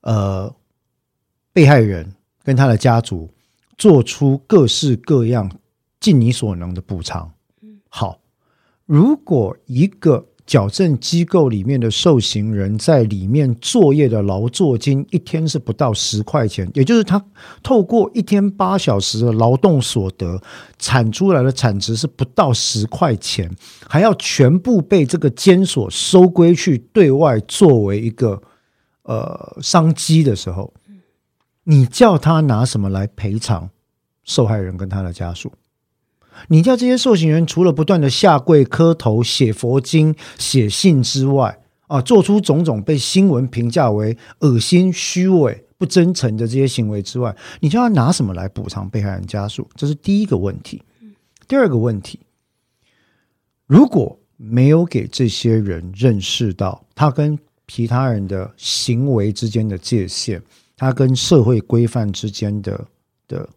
[0.00, 0.52] 呃
[1.52, 3.30] 被害人跟他的家族
[3.76, 5.48] 做出各式各样
[6.00, 7.32] 尽你所能的补偿。
[7.88, 8.20] 好，
[8.86, 17.22] 如果一个矫正机构里面的受刑人在里面作业的劳作金一天是不到十块钱，也就是他
[17.62, 20.40] 透过一天八小时的劳动所得
[20.78, 23.54] 产出来的产值是不到十块钱，
[23.86, 28.42] 还要全部被这个监所收归去对外作为一个
[29.02, 30.72] 呃商机的时候，
[31.64, 33.68] 你叫他拿什么来赔偿
[34.24, 35.52] 受害人跟他的家属？
[36.46, 49.68] 你叫这些受刑人除了不断的下跪磕头、写佛经、写信之外，啊，做出种种被新闻评价为恶心、虚伪、不真诚的这些行为之外，你叫他拿什么来补偿被害人家属？
[49.74, 50.80] 这是第一个问题。
[51.46, 52.20] 第二个问题，
[53.66, 60.40] 如果没有给这些人认识到他跟其他人的行为之间的界限，
[60.76, 62.86] 他跟社会规范之间的
[63.26, 63.48] 的。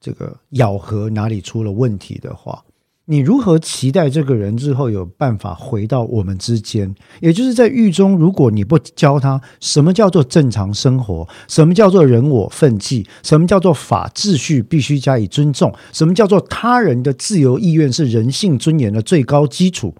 [0.00, 2.64] 这个咬合哪里出了问题的话，
[3.06, 6.92] 你如何期待这个人之后有办法回到我们之间？
[7.20, 19.94] 也就是在狱中，如果你不教他什么叫做正常生活，什么叫做人我分际，什么叫做法秩序必须加以尊重，什么叫做他人的自由意愿是人性尊严的最高基础，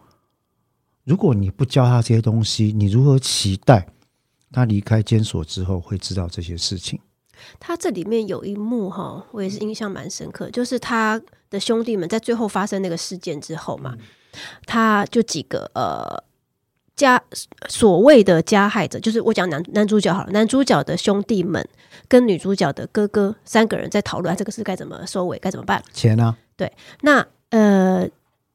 [1.04, 3.86] 如果你不教他这些东西，你如何期待
[4.50, 6.98] 他离开监所之后会知道这些事情？
[7.58, 11.20] 他这里面有一幕哈，我也是印象蛮深刻，就是他
[11.50, 13.94] 的兄弟们在最后发生那个事件之后嘛，
[14.66, 16.22] 他就几个呃
[16.94, 17.22] 加
[17.68, 21.66] 所谓的加害者，就是我讲男男主角好了，男主角的兄弟们
[22.08, 25.82] 跟女主角的哥哥三个人在讨论这个事该怎么收尾，该怎么办？
[25.92, 26.36] 钱呢？
[26.56, 26.72] 对，
[27.02, 28.08] 那呃。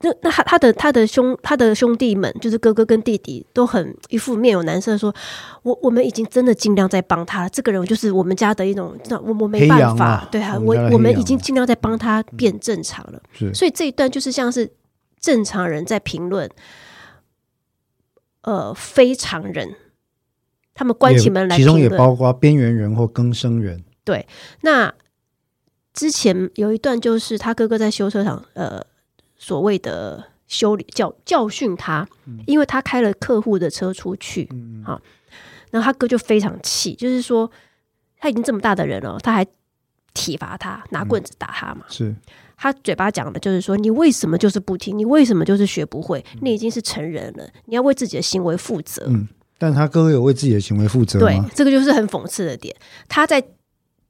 [0.04, 5.14] 那那他他的他的兄他的兄弟们，就是哥哥跟弟弟，都很一副面有难色，说
[5.64, 7.50] ：“我我们已经真的尽量在帮他了。
[7.50, 13.22] 这个人就是我们家的一种，那我我没办法，啊、对啊，我我们已经尽量在帮他变正常了。
[13.42, 14.72] 嗯、所以这一段就是像是
[15.20, 16.50] 正常人在评论，
[18.42, 19.76] 呃，非常人，
[20.74, 23.84] 他们关起门来，其中也包括边缘人或更生人。
[24.04, 24.28] 对，
[24.62, 24.94] 那
[25.94, 28.84] 之前有一段就是他哥哥在修车厂，呃。
[29.42, 32.08] 所谓的修理教教训他，
[32.46, 35.02] 因为他开了客户的车出去，嗯、好，
[35.72, 37.50] 然后他哥就非常气，就是说
[38.20, 39.44] 他已经这么大的人了，他还
[40.14, 41.86] 体罚他，拿棍子打他嘛。
[41.90, 42.16] 是
[42.56, 44.96] 他嘴巴讲的就是说，你为什么就是不听？
[44.96, 46.24] 你为什么就是学不会？
[46.42, 49.04] 你已经是成人了，你要为自己的行为负责。
[49.08, 49.28] 嗯，
[49.58, 51.26] 但他哥哥有为自己的行为负责吗？
[51.26, 52.76] 对，这个就是很讽刺的点。
[53.10, 53.44] 他在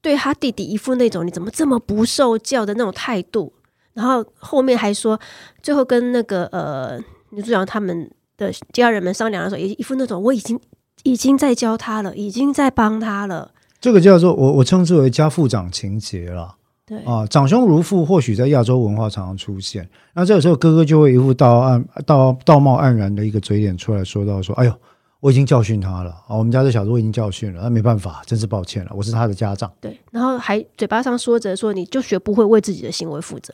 [0.02, 3.54] 对他弟弟一副那种你怎么这么不受教的那种态度。
[3.94, 5.20] 然后后面还说，
[5.62, 7.00] 最后跟那个呃
[7.32, 10.60] 女主角他们的家人们商量的时候，也一副那种我已经
[11.04, 13.52] 已经在教他了，已经在帮他了。
[13.80, 16.56] 这个叫做我我称之为家父长情节了。
[16.86, 19.90] 对啊，长兄如父，或许在亚洲文化常常出现。
[20.14, 24.74] 那这个时候哥哥就会一副道岸道道貌岸然的一个嘴脸出来说到说：“哎呦。”
[25.22, 26.36] 我已经教训他了啊！
[26.36, 29.72] 我们家这小子我已经教训了，那没办法，真是抱歉了，我是他的家长。
[29.80, 33.54] 对，然后还嘴巴上说着说，你就学不会为自己的行为负责。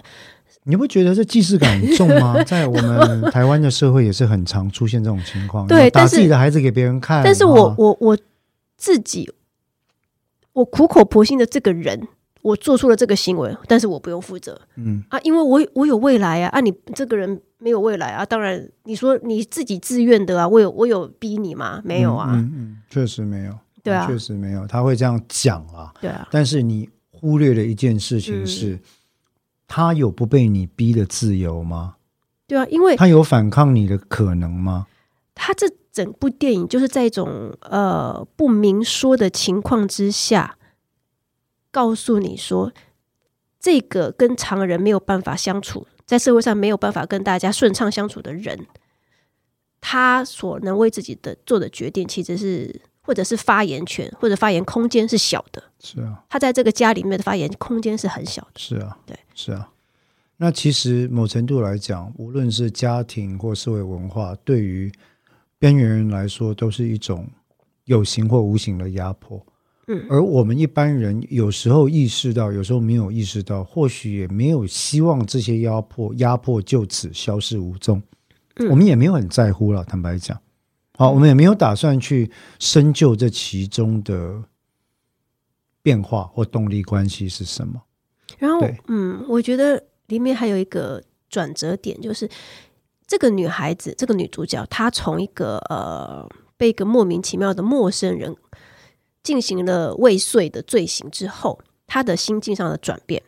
[0.63, 2.41] 你不觉得这既视感很重吗？
[2.47, 7.21] 在我们台湾的社会也是很常出现这种情况，对，打自己的孩子给别人看。
[7.23, 8.17] 但是我我我
[8.77, 9.29] 自己，
[10.53, 12.07] 我苦口婆心的这个人。
[12.41, 14.59] 我做出了这个行为，但是我不用负责。
[14.75, 16.49] 嗯啊，因为我我有未来啊！
[16.49, 18.25] 啊，你这个人没有未来啊！
[18.25, 21.81] 当然，你说你自己自愿的啊，我有我有逼你吗？
[21.83, 24.65] 没有啊，嗯嗯，确实没有，对啊，确实没有。
[24.67, 26.27] 他会这样讲啊，对啊。
[26.31, 28.79] 但是你忽略了一件事情是，嗯、
[29.67, 31.95] 他有不被你逼的自由吗？
[32.47, 34.87] 对啊，因为他有反抗你的可能吗？
[35.33, 40.56] 他这整部电影就是在一种呃不明说的情况之下。
[41.77, 42.73] 告诉你说，
[43.59, 48.65] 这个跟常人没有办法相处，在社会上没有办法跟大家顺畅相处的人，
[49.79, 55.61] 他所能为自己的做的决定，其实是或者是发言权或者发言空间是小的。
[55.79, 58.49] 是啊，他在这个家里面的发言空间是很小的。
[58.55, 59.69] 是啊，对，是啊。
[60.37, 64.91] 那其实某程度来讲，无论是家庭或社会文化，对于
[65.59, 67.29] 边缘人来说，都是一种
[67.85, 69.45] 有形或无形的压迫。
[70.09, 78.01] 而我们一般人有时候意识到，有时候没有意识到，或许也没有希望这些压迫压迫就此消失无踪。
[78.69, 80.37] 我们也没有很在乎了，坦白讲，
[80.97, 84.43] 好，我们也没有打算去深究这其中的
[85.81, 87.81] 变化或动力关系是什么。
[88.37, 92.29] 然后，嗯，我觉得里面还有一个转折点，就是
[93.07, 98.35] 这个女孩子，这个女主角，她从一个呃被一个莫名其妙的陌生人。
[99.27, 103.21] 进行了未遂的罪行之后，他的心境上的转变，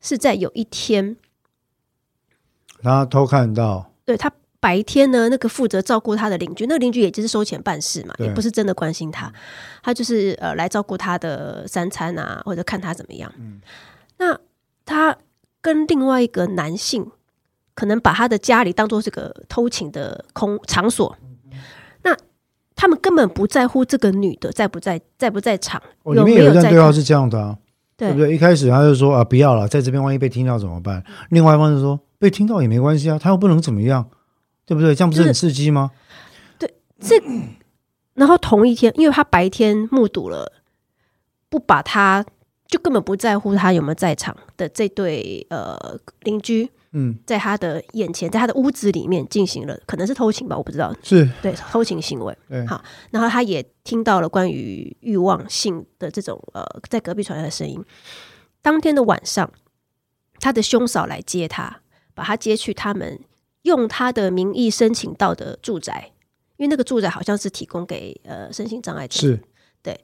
[0.00, 1.18] 是在有一天，
[2.82, 9.30] 他偷看到，对他白天呢，那个负责照顾他的邻居，那个邻居也就是收钱办事嘛，也不是真的关心他，
[9.82, 13.30] 他就是呃来照顾他的三餐啊，或者看他怎么样。
[13.36, 13.60] 嗯，
[14.16, 14.40] 那
[14.86, 15.14] 他
[15.60, 17.10] 跟另外一个男性，
[17.74, 21.14] 可能把他的家里当做这个偷情的空场所，
[22.76, 25.80] 他们根本不在乎这个女的在不在，在不在场。
[26.02, 27.56] 哦、里面有一段对话是这样的啊。
[27.96, 28.34] 对，对不对？
[28.34, 31.04] 一开始他就说啊，不要了，在这边万一被听到怎么办？
[31.30, 34.08] 另外一方就说，被听到也没关系啊，他又不能怎么样，
[34.66, 34.94] 对不对？
[34.94, 35.92] 这样不是很刺激吗？
[36.58, 37.22] 对，这
[38.14, 40.52] 然后同一天，因为他白天目睹了，
[41.48, 42.26] 不把他
[42.66, 45.78] 就根本不在乎他有没有在场的这对呃
[46.22, 46.70] 邻居。
[46.96, 52.38] 嗯，在他的眼前，在他的屋子里面进行了，可能是偷情吧，我不知道，是对偷情行为。
[52.48, 52.80] 对，好，
[53.10, 57.84] 然后他也听到了关于欲望性的这种呃，在隔壁传来的声音。
[58.62, 59.50] 当天的晚上，
[60.38, 61.80] 他的兄嫂来接他，
[62.14, 63.18] 把他接去他们
[63.62, 66.12] 用他的名义申请到的住宅，
[66.58, 69.40] 因为那个住宅好像是提供给呃身心障碍者，是
[69.82, 69.98] 对，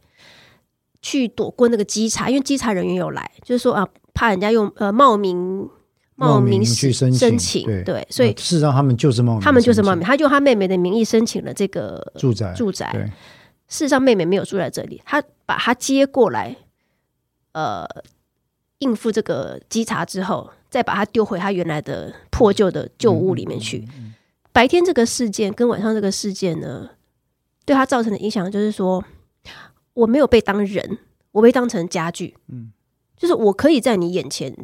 [1.01, 5.71] 去躲过那个稽查，因为稽查人员有来，就是说啊，怕人家用呃冒名。
[6.21, 13.11] 冒名去申请，申请对，对，所以事实上他们就是冒名，他们就是冒名，他就用他妹妹的名义申请了这个住宅，住宅。
[13.69, 16.57] 事实上，妹妹没有住在这里，他把他接过来，
[17.53, 17.87] 呃，
[18.81, 23.79] 应付这个稽查之后，再把他丢回他原来的破旧的旧屋里面去。
[23.79, 24.15] 嗯嗯嗯嗯。
[24.53, 26.91] 白天这个事件跟晚上这个事件呢，
[27.65, 29.03] 对他造成的影响就是说，
[29.95, 30.99] 我没有被当人，
[31.31, 32.73] 我被当成家具，嗯，
[33.17, 34.55] 就是我可以在你眼前。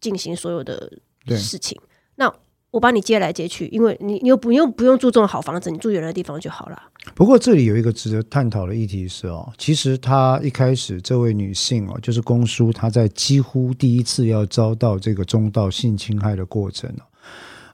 [0.00, 0.92] 进行所有的
[1.36, 1.80] 事情，
[2.16, 2.32] 那
[2.70, 6.82] 我把你接来接去，因为你你又不用不用住这种好房子，你住远的地方就好了。
[7.14, 16.92] 不过这里有一个值得探讨的议题是哦，其实她一开始这位女性哦，就是公叔，她在几乎第一次要遭到这个中道性侵害的过程，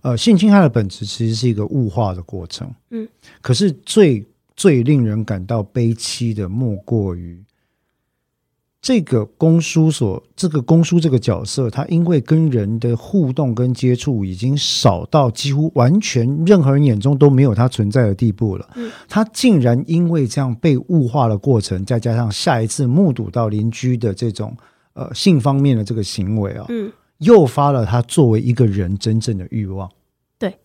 [0.02, 3.08] 呃，性侵害的本质其实是一个物化的过程，嗯，
[3.40, 7.42] 可是最最令人感到悲戚的莫过于。
[8.82, 18.68] 这个公叔所，这个公叔这个角色，他因为跟人的互动跟接触已经少到几乎完全任何人眼中都没有他存在的地步了。
[18.74, 24.56] 嗯，他竟然因为这样被物化的过程，再加上下一次目睹到邻居的这种
[24.94, 29.88] 呃性方面的这个行为啊，嗯，诱发了他作为一个人真正的欲望。
[30.40, 30.58] 对，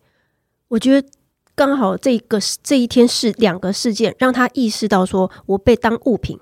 [0.66, 1.08] 我觉得
[1.54, 6.36] 刚好这个这一天是两个事件，让他意识到说我被当物品。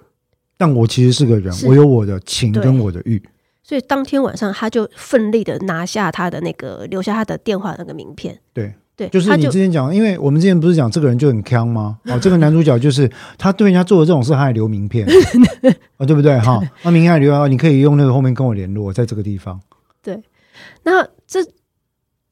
[0.56, 3.22] 但我其实是个人，我有我的情跟我的欲，
[3.62, 8.38] 所以当天晚上他就奋力的拿下他的那个留下他的电话那个名片。
[8.54, 11.98] 对对，就是你之前讲，因为我们之前不是讲这个人就很坑吗？
[12.04, 15.12] 哦，这个男主角就是他对人家做的这种事，他还留名片啊、
[15.98, 16.38] 哦，对不对？
[16.38, 19.60] 哈，那名片还留啊，你可以用那个后面跟我联络，在这个地方。
[20.02, 20.18] 对，
[20.84, 21.44] 那这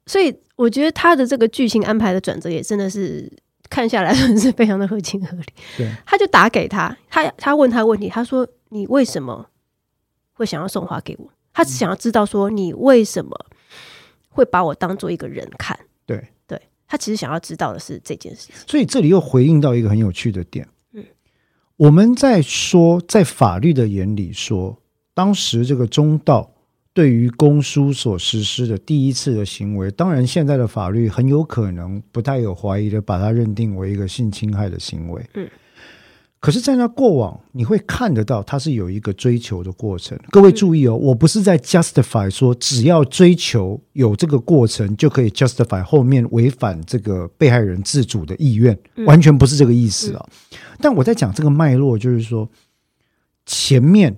[0.07, 3.31] 所以我觉得他的这个剧情安排的转折也真的是。
[3.71, 5.45] 看下来是非常的合情合理。
[5.77, 9.47] 对，他就打给他，他他问他问题，他说：“你为什么
[10.33, 13.31] 会想要送花给我？”他只想要知道说你为什么
[14.29, 15.79] 会把我当做一个人看。
[16.07, 18.55] 对，对他其实想要知道的是这件事情。
[18.67, 20.69] 所以这里又回应到一个很有趣的点。
[20.93, 21.05] 嗯，
[21.77, 24.79] 我们在说，在法律的眼里说，
[25.15, 26.51] 当时这个中道。
[26.95, 35.21] 对于公书所实施的第一次的行为，当然现在的法律很有可能不太有怀疑的把它认定为一个性侵害的行为。
[35.35, 35.49] 嗯，
[36.39, 40.17] 可是，在那过往，你会看得到它是有一个追求的过程。
[40.31, 50.25] 各位注意哦，我不是在 justify 说只要追求有这个过程就可以 justify 后面违反这个被害人自主的意愿，完全不是这个意思啊。
[50.79, 52.49] 但我在讲这个脉络，就是说
[53.45, 54.17] 前面。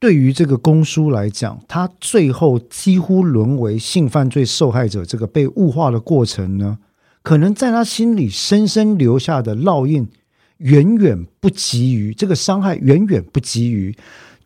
[0.00, 6.78] 对于这个公叔来讲，他最后几乎沦为性犯罪受害者，这个被物化的过程呢，
[7.22, 10.06] 可能在他心里深深留下的烙印，
[10.58, 13.92] 远远不及于这个伤害，远远不及于，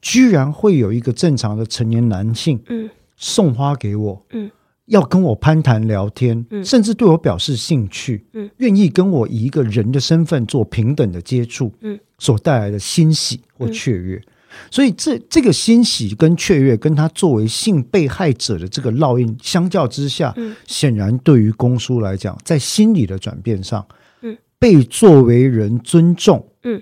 [0.01, 4.51] 居然会有一个正常的成年男性，嗯，送花给我，嗯，
[4.87, 14.23] 要跟我攀谈聊天，嗯，甚至对我表示兴趣，嗯，愿意跟我以一个人的身份做平等的接触，嗯，所带来的欣喜或雀跃。
[14.71, 23.87] 所以这这个欣喜跟雀跃，跟他作为性被害者的这个烙印相较之下，嗯，显然对于公叔来讲，在心理的转变上，
[24.23, 26.81] 嗯，被作为人尊重，嗯，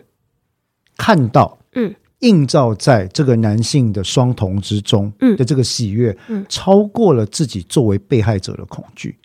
[0.96, 5.36] 看到，嗯，映照在这个男性的双瞳之中，嗯。
[5.36, 9.16] 的这个喜悦，嗯，超过了自己作为被害者的恐惧。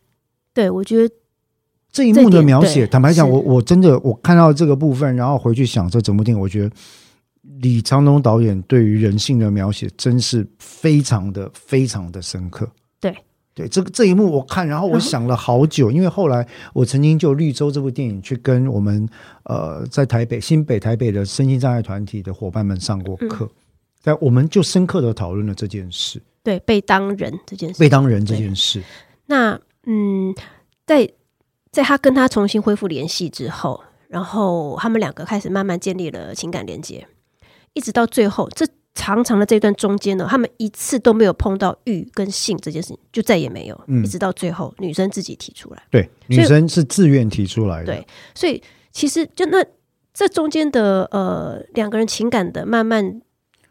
[0.54, 1.14] 对，我觉得
[1.92, 6.72] 这一幕的描写，坦白讲，我我真的我看到这个部分，然后回去想这整部电影，我觉得。
[7.62, 12.70] 李长东导演对于人性的描写真是非常的非常的深刻。
[13.00, 13.16] 对
[13.54, 19.08] 对，这个这一幕我看，然后我想了好久，因为后来我曾经就《绿洲》这部电影去跟我们
[19.44, 23.50] 呃在台北新北台北的身心障碍团体的伙伴们上过课，
[24.02, 26.22] 在、嗯、我们就深刻的讨论了这件事。
[26.44, 28.84] 对，被当人这件事，被当人这件事。
[29.28, 30.36] 那嗯，
[30.86, 31.10] 在
[31.72, 33.82] 在他跟他重新恢复联系之后。
[34.08, 37.06] 然后他们两个开始慢慢建立了情感连接，
[37.76, 38.66] 一直到最后，这
[38.96, 43.80] 长长的这段中间呢，他们一次都没有碰到欲跟性这件事情，就再也没有。
[43.88, 47.88] 嗯，一直到最后，女生自己提出来，对，女生是自愿提出来的。
[47.88, 49.64] 对，所以其实就那
[50.14, 53.22] 这中间的呃两个人情感的慢慢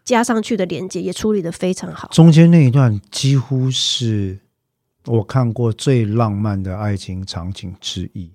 [0.05, 2.07] 加上去的连接，也处理的非常好。
[2.13, 4.39] 中间那一段几乎是
[5.07, 8.31] 我看过最浪漫的爱情场景之一。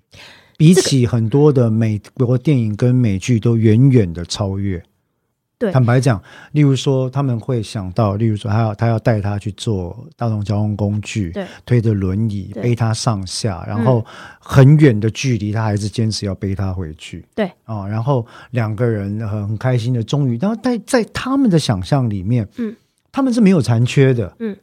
[0.56, 4.82] 比起很多的美国电影跟美剧都远远的超越。
[5.60, 6.18] 对，坦白讲，
[6.52, 14.02] 例如说他们会想到，例如说他要他要带他去坐大众交通工具，对，推着轮椅背他上下，然后
[14.38, 17.26] 很远的距离，他还是坚持要背他回去。
[17.34, 22.74] 对，啊、哦，然后两个人很很开心的终于，然后在在他们的想象里面，嗯，
[23.12, 24.56] 他们是没有残缺的，嗯，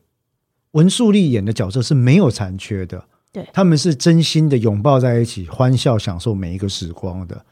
[0.71, 3.03] 文素丽演的角色是没有残缺的。
[3.31, 7.45] 对，他们是真心的拥抱在一起，欢笑享受每一个时光的。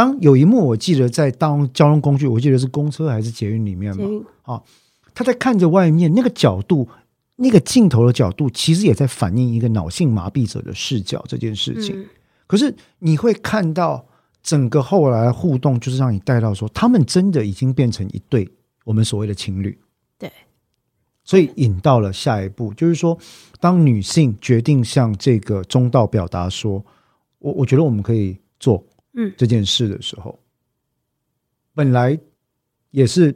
[0.00, 4.04] 对，当有一幕我记得在当交通工具，我记得是公车还是捷运里面嘛？
[4.42, 4.62] 啊、哦，
[5.14, 6.88] 他在看着外面那个角度，
[7.36, 12.00] 那个镜头的角度，其实也在反映一个脑性麻痹者的视角这件事情。
[12.00, 12.06] 嗯、
[12.46, 14.06] 可是你会看到
[14.42, 18.48] 整个后来互动，就是让你带到说，他们真的已经变成一对
[18.84, 19.78] 我们所谓的情侣。
[20.18, 20.30] 对。
[21.22, 23.16] 所以引到了下一步，就是说，
[23.60, 26.84] 当女性决定向这个中道表达说，
[27.38, 28.82] 我我觉得我们可以做
[29.14, 29.32] 嗯。
[29.36, 30.44] 这件事的时候，嗯、
[31.74, 32.18] 本来
[32.90, 33.34] 也是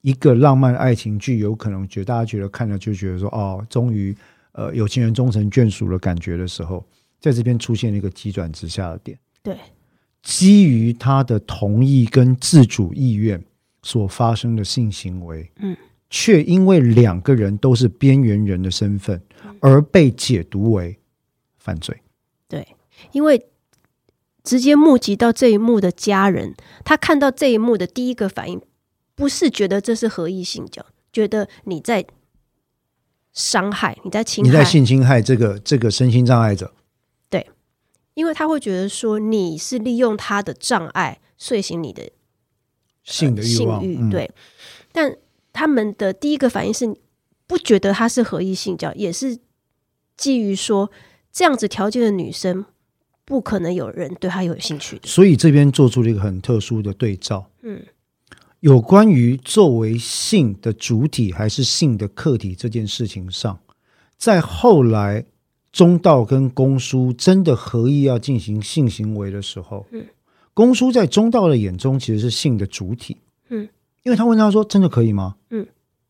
[0.00, 4.16] 一个浪漫爱情剧，有可能觉得大家觉得看了就觉得说，哦，终于
[4.52, 6.84] 呃有情人终成眷属的感觉的时候，
[7.20, 9.56] 在这边出现了一个急转直下的点，对，
[10.22, 13.42] 基于他的同意跟自主意愿
[13.82, 15.76] 所发生的性行为，嗯。
[16.14, 19.18] 却因为两个人都是边缘人的身份，
[19.60, 20.94] 而被解读为
[21.56, 21.98] 犯罪。
[22.46, 22.68] 对，
[23.12, 23.42] 因为
[24.44, 28.60] 直接目击到这一幕的家人，他看到这一幕的第一个反应，
[29.14, 32.04] 不是觉得这是合意性交，觉得你在
[33.32, 36.74] 伤害，你在侵害，你在性侵害这个这个身心障碍者。
[37.28, 37.48] 对，
[38.14, 42.10] 因为他会觉得说你是利用他的障碍睡醒你的
[43.02, 44.34] 性的欲望，性欲，对，嗯、
[44.92, 45.16] 但。
[45.54, 46.96] 他们的第一个反应是
[47.46, 49.38] 不觉得他是合意性交，也是
[50.16, 50.90] 基于说
[51.30, 52.64] 这样子条件的女生
[53.32, 55.08] 不可能有人对他有兴趣的。
[55.08, 57.44] 所以这边做出了一个很特殊的对照。
[57.62, 57.80] 嗯，
[58.60, 63.58] 有关于作为性的主体还是性的客体这件事情上，
[64.18, 65.24] 在后来
[65.72, 70.04] 中道跟公叔真的合意要进行性行为的时候，嗯，
[70.52, 73.16] 公叔在中道的眼中其实是性的主体。
[73.48, 73.66] 嗯。
[74.02, 75.64] 因为他问他说：“真的可以吗？”嗯，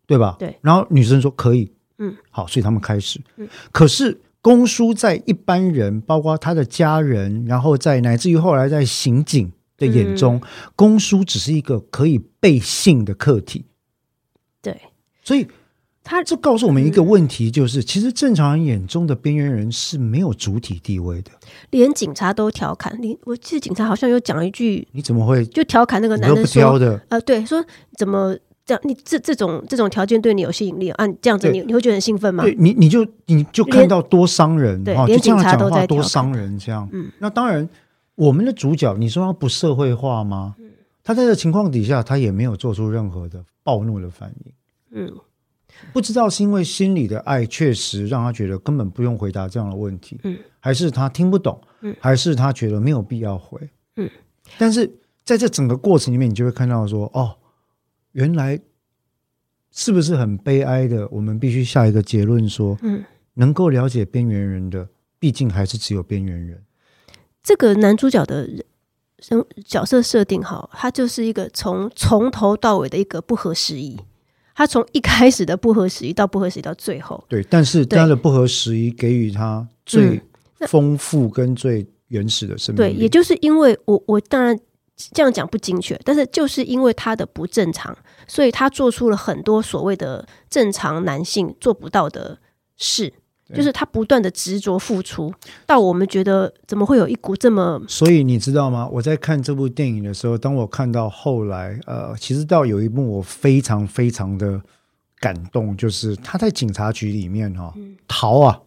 [0.07, 0.37] 对吧？
[0.39, 0.57] 对。
[0.63, 3.21] 然后女生说：“可以。”嗯，好，所以他们开始。
[3.37, 13.65] 嗯，可是公叔在一般人，包括他的家人，然后在乃至于后来在刑警的眼中，嗯、公叔只是一个可以被性的客体。
[14.61, 14.79] 对，
[15.25, 15.47] 所以。
[16.05, 21.31] 他这告诉我们一个问题，就是、嗯、其实正常人眼中的边缘人是没有主体地位的，
[21.71, 23.17] 连警察都调侃你。
[23.23, 27.65] 我记得警察好像有讲一句：“你怎么会？”就调侃那个男人说：“不挑的。”呃，对，说
[27.97, 28.81] 怎么这样？
[28.85, 31.07] 你这这种这种条件对你有吸引力啊？
[31.21, 32.45] 这样子你你会觉得很兴奋吗？
[32.45, 36.89] 对，你你就你就看到多伤人，对，哦、连警察都在多伤人，这样。
[36.93, 37.69] 嗯，那当然，
[38.15, 40.55] 我们的主角，你说他不社会化吗？
[40.59, 40.71] 嗯，
[41.03, 44.53] 他在这情况底下，他也没有做出任何的暴怒的反应。
[44.93, 45.13] 嗯。
[45.93, 53.59] 不知道是因为心里的爱确实让他觉得根本不用回答这样的问题，嗯，还是他听不懂，嗯，还是他觉得没有必要回，
[53.97, 54.09] 嗯。
[54.59, 54.89] 但是
[55.25, 57.35] 在这整个过程里面，你就会看到说，哦，
[58.13, 58.61] 原来
[59.71, 61.09] 是不是很悲哀的？
[61.11, 63.05] 我们必须下一个结论说，嗯，
[63.35, 64.89] 能够了解边缘人的，
[65.19, 66.63] 毕竟还是只有边缘人。
[67.43, 68.65] 这个男主角的人
[69.19, 73.99] 生角色设定好，他就是一个从从头到尾的一个不合时宜。
[74.55, 80.21] 他从一开始的不合时宜到不合时宜到最后，对，但是他的不合时宜给予他最
[80.69, 82.77] 丰富跟最原始的生命。
[82.77, 84.55] 对，也就是因为我我当然
[85.13, 87.97] 这样讲不精确，但是就是因为他的不正常，
[88.27, 92.39] 所以他做出了很多所谓的正常男性做不到的
[92.77, 93.13] 事。
[93.55, 95.31] 就是他不断的执着付出，
[95.67, 97.83] 到我们觉得怎么会有一股这么……
[97.87, 98.89] 所以你知道吗？
[98.91, 104.59] 我在看这部电影的时候，当我看到后来，呃，其实到有一幕我非常非常的
[105.21, 108.59] 感动，就是他在警察局里面哈、哦嗯、逃啊，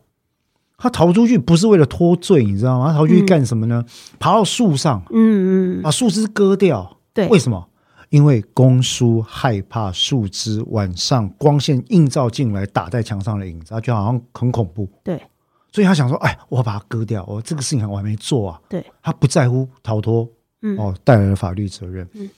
[0.77, 2.87] 他逃出去不是为了脱罪，你知道吗？
[2.91, 3.83] 他逃出去干什么呢？
[3.85, 7.67] 嗯、爬到树上，嗯嗯，把树枝割掉，对，为什么？
[8.09, 14.87] 因为公叔害怕树枝晚上光线映照进来打在墙上的影子，他觉得好像很恐怖。
[15.03, 15.21] 对，
[15.71, 17.25] 所以他想说：“哎，我把它割掉。
[17.27, 20.29] 我这个事情我还没做啊。”对，他不在乎逃脱，
[20.61, 22.07] 嗯，哦，带来了法律责任。
[22.13, 22.29] 嗯，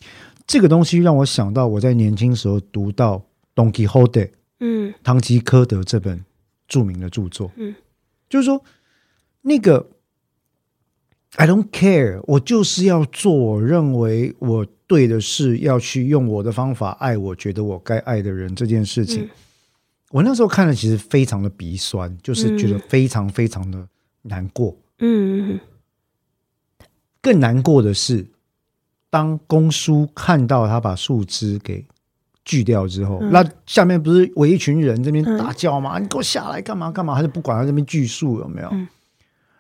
[0.48, 3.18] 这个东西让我想到我在年轻时候读到
[3.54, 4.10] 《Don Quixote》，
[4.62, 6.24] 嗯，堂吉诃德这本
[6.68, 7.76] 著名的著作，嗯，
[8.30, 8.64] 就是说
[9.42, 9.90] 那个
[11.36, 14.68] I don't care，我就是要做我认为我。
[14.90, 19.30] 对的事要去用我的方法爱我觉得我该爱的人这件事情，嗯、
[20.12, 23.86] 我那时候看了其实非常的鼻酸，就是觉得非常非常的
[24.22, 24.74] 难过。
[25.00, 25.60] 嗯，
[27.22, 28.26] 更难过的是，
[29.10, 31.86] 当公叔看到他把树枝给
[32.48, 36.00] 锯掉之后，嗯、那下面不是围一群人这边大叫吗？
[36.00, 37.14] 嗯、你给我下来干嘛干嘛？
[37.16, 38.70] 他就不管他这边锯树有没有？
[38.72, 38.88] 嗯、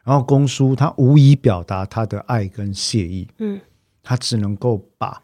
[0.04, 3.28] 然后公叔他无以表达他的爱跟谢意。
[3.40, 3.60] 嗯。
[4.10, 5.22] 他只能够把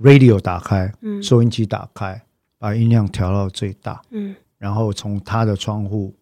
[0.00, 2.22] radio 打开，嗯，收音机打开，
[2.56, 6.14] 把音量调到最大，嗯，然后从他的窗户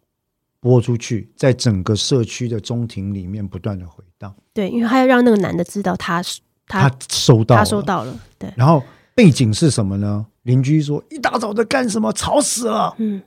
[0.59, 4.35] 播出去，在整个社区的中庭里面不断的回荡。
[4.55, 6.23] 对，因为他要让那个男的知道他
[6.67, 8.19] 他，他收到，他收到了。
[8.39, 8.83] 对，然后
[9.15, 10.25] 背景是什么呢？
[10.47, 12.13] 邻居说：“一大早在干什么？
[12.13, 13.21] 吵死了。”嗯，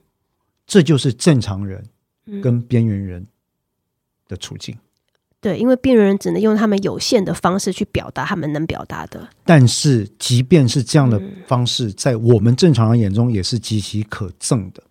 [0.66, 1.84] 这就是正常人
[2.42, 3.28] 跟边缘人
[4.28, 4.76] 的处境。
[5.42, 9.30] 对，因为边缘人只能用他们有限的方式去表达他们能表达的。
[9.44, 14.84] 但是，即便是这样的方式，在我们正常人眼中也是极其可憎的。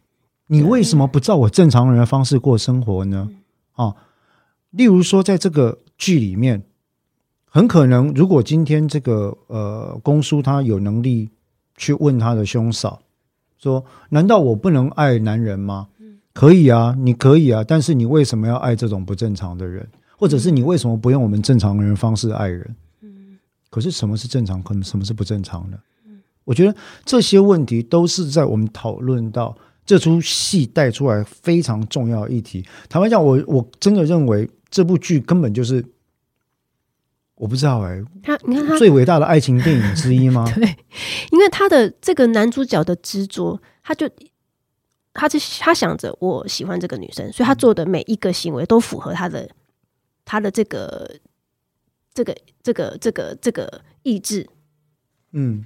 [0.46, 3.28] 你为什么不照我正常人的方式过生活呢？
[3.72, 3.94] 啊，
[4.70, 6.62] 例如说，在这个剧里面，
[7.44, 11.30] 很可能，如果今天这个呃公叔他有能力
[11.78, 13.00] 去问他的兄嫂
[13.58, 15.88] 说：“难道我不能爱男人吗？”
[16.34, 19.84] 可以啊，你可以啊，但是你为什么要爱这种不正常的人？
[20.16, 22.76] 或者是你为什么不用我们正常人的方式爱人？
[23.00, 23.38] 嗯，
[23.70, 24.62] 可是什么是正常？
[24.62, 25.76] 可能什么是不正常的？
[26.06, 32.64] 嗯，我觉得这些问题都是在我们讨论到这出戏带出来非常重要的议题。
[32.88, 35.84] 坦白讲，我我真的认为这部剧根本就是
[37.38, 40.44] 我不知道哎、欸，他你看他最伟大的爱情电影之一吗？
[40.54, 40.76] 对，
[41.32, 44.08] 因为他的这个男主角的执着，他就
[45.12, 49.48] 他就他想着我喜欢这个女生，所以他做的每一个行为都符合他的。
[50.30, 51.10] 他的这个、
[52.12, 54.46] 这个、这个、这个、这个意志，
[55.32, 55.64] 嗯，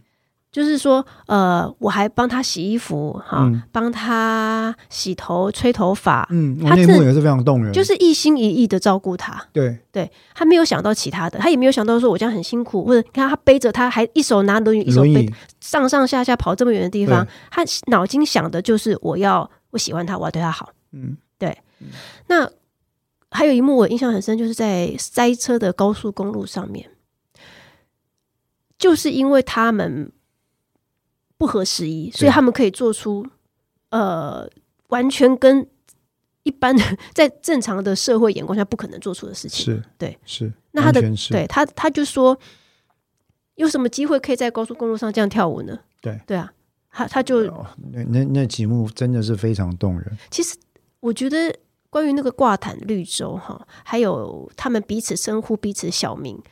[0.53, 15.29] 就是说，呃，我还帮他洗衣服，哈、嗯，帮他洗头、吹头发，嗯，他内幕也是非常动人，就是一心一意的照顾他，对，对他没有想到其他的，他也没有想到说我这样很辛苦，或者你看他背着他还一手拿轮椅，一手背
[15.61, 21.89] 上上下下跑这么远的地方，他脑筋想的就是我要我喜欢他，我要对他好，嗯，对，嗯、
[22.29, 22.49] 那。
[23.35, 26.91] 还有一幕我印象很深，就是在塞车的高速公路上面，
[28.77, 30.13] 就是因为他们
[31.43, 33.27] 不合时宜，所以他们可以做出
[33.91, 34.49] 呃
[34.91, 35.67] 完全跟
[36.45, 39.65] 一般的 在正常的社会眼光下不可能做出的事情。
[39.65, 40.53] 是，对，是。
[40.71, 42.39] 那他的对他，他就说
[43.57, 45.77] 有什么机会可以在高速公路上这样跳舞呢？
[46.01, 46.53] 对，对啊，
[46.93, 47.43] 他他就
[47.91, 50.17] 那那那几幕真的是非常动人。
[50.31, 50.57] 其实
[51.01, 51.53] 我觉得。
[51.91, 56.43] 关于那个挂毯绿洲哈，还有他们彼此称呼彼此小名，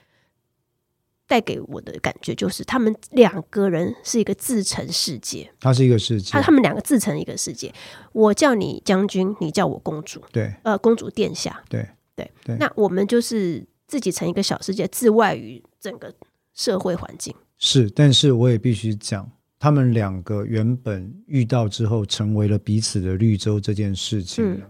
[1.30, 5.48] 带给我的感觉就是他们两个人是一个自成世界。
[5.60, 7.72] 他是一个世界，他他们两个自成一个世界。
[8.10, 12.56] 我叫你将军，你叫我公主，对，呃，公主殿下，对对对。
[12.56, 16.12] 那我们就是自己成一个小世界，自外于整个
[16.52, 17.32] 社会环境。
[17.58, 24.44] 是，但是我也必须讲，他们两个原本遇到之后，成为了彼此的绿洲这件事情。
[24.44, 24.60] 嗯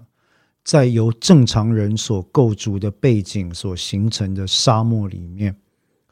[0.63, 5.57] 在由正常人所构筑的背景所形成的沙漠里面，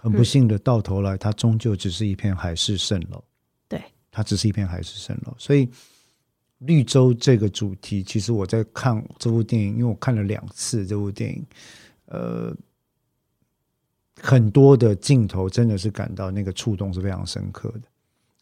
[0.01, 3.23] 很不幸的，到头来它终究只是一片海市蜃楼。
[3.69, 3.83] 对，
[4.13, 5.35] 它只是一片海市蜃楼。
[5.37, 5.69] 所以，
[6.59, 11.45] 绿洲这个主题，其实我在看这部电影，因为我看了两次这部电影，
[12.07, 12.57] 呃，
[14.21, 17.83] 很多的镜头真的是感到那个触动是非常深刻的。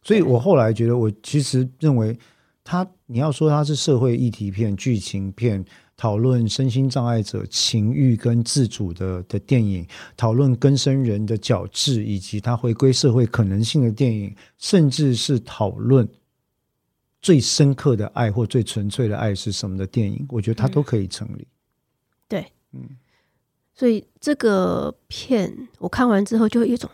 [0.03, 2.17] 所以我后来觉得，我其实认为
[2.63, 5.65] 它，你要说它是社会议题片、剧情片。
[5.97, 9.83] 讨论身心障碍者情欲跟自主的的电影，
[10.15, 16.07] 讨论更生人的角质以及他回归社会可能性的电影，甚至是讨论
[17.19, 21.47] 最深刻的爱或最纯粹的爱是什么的电影，我觉得它都可以成立。
[22.27, 22.89] 对，嗯，
[23.73, 26.87] 所以这个片我看完之后，就有一种，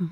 [0.00, 0.10] 嗯，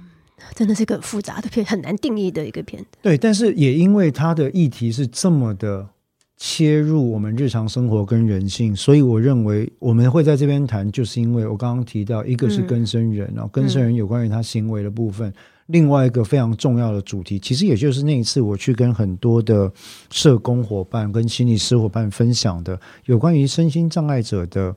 [0.54, 2.82] 真的是一个复杂的片，很难定义的一个片。
[3.02, 5.90] 对，但是也因为它的议题是这么的。
[6.36, 15.32] 切入我们日常生活跟人性，所以我认为我们会在这边谈，就是因为我刚刚提到，一个是根生人，然后更生人有关于他行为的部分，
[15.66, 19.72] 另外一个非常重要的主题，其实也就是那一次我去跟很多的
[20.10, 24.74] 社工伙伴跟心理师伙伴分享的，有关于身心障碍者的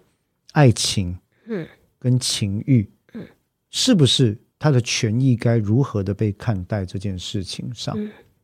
[0.51, 3.25] 爱情，嗯，跟情欲，嗯，
[3.71, 7.97] 是不是他的权益该如何的被看待这件事情上。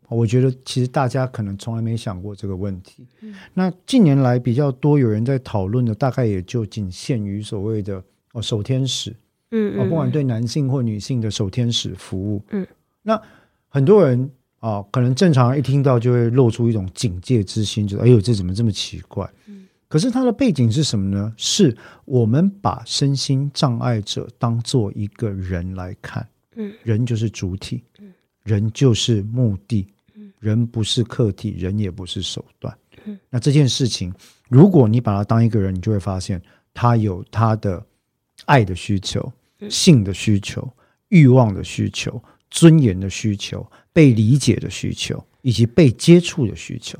[0.09, 3.07] 我觉得其实大家可能从来没想过这个问题。
[3.21, 9.09] 嗯、那近年来比较多有人在讨论的，大概也就仅限于所谓的哦守天使，
[9.51, 12.67] 嗯，嗯，哦，不管对男性或女性的守天使服务，嗯，
[13.01, 13.19] 那
[13.69, 14.29] 很多人
[14.59, 19.27] 啊、哦，可能正常一听到就会露出一种警戒之心，觉得哎呦，这怎么这么奇怪？
[19.47, 21.33] 嗯，可是它的背景是什么呢？
[21.37, 21.75] 是
[22.05, 29.87] 我们把身心障碍者当做一个人来看，嗯，人就是主体，嗯，人就是目的。
[30.43, 32.77] 人不是客体，人也不是手段。
[33.29, 34.13] 那这件事情，
[34.49, 36.41] 如果你把它当一个人，你就会发现
[36.73, 37.81] 他有他的
[38.45, 39.31] 爱的需求、
[39.69, 40.69] 性的需求、
[41.07, 42.21] 欲望的需求、
[42.51, 46.99] 尊严的需求、被理解的需求，以及被接触的需求，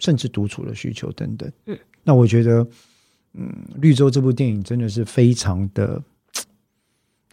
[0.00, 1.50] 甚至独处的需求等等。
[2.02, 2.66] 那我觉得，
[3.34, 6.02] 嗯，绿洲这部电影真的是非常的。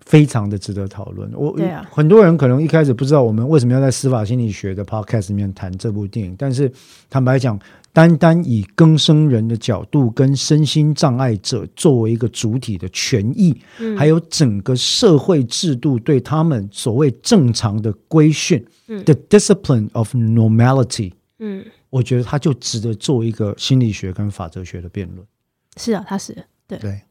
[0.07, 1.29] 非常的值得讨论。
[1.35, 6.71] 我、啊、很多人可能一开始不知道我们为什么要在司法心理学的 podcast 里面谈这部电影，但是
[7.09, 7.59] 坦白讲，
[7.91, 25.27] 单单以更生人的角度跟身心障碍者作为一个主体的权益，嗯、还有整个社会制度对他们所谓正常的规训、嗯、，the discipline of normality，嗯，我觉得他就值得做一个心理学跟法哲学的辩论。
[25.75, 26.33] 是啊，他是
[26.65, 27.01] 对对。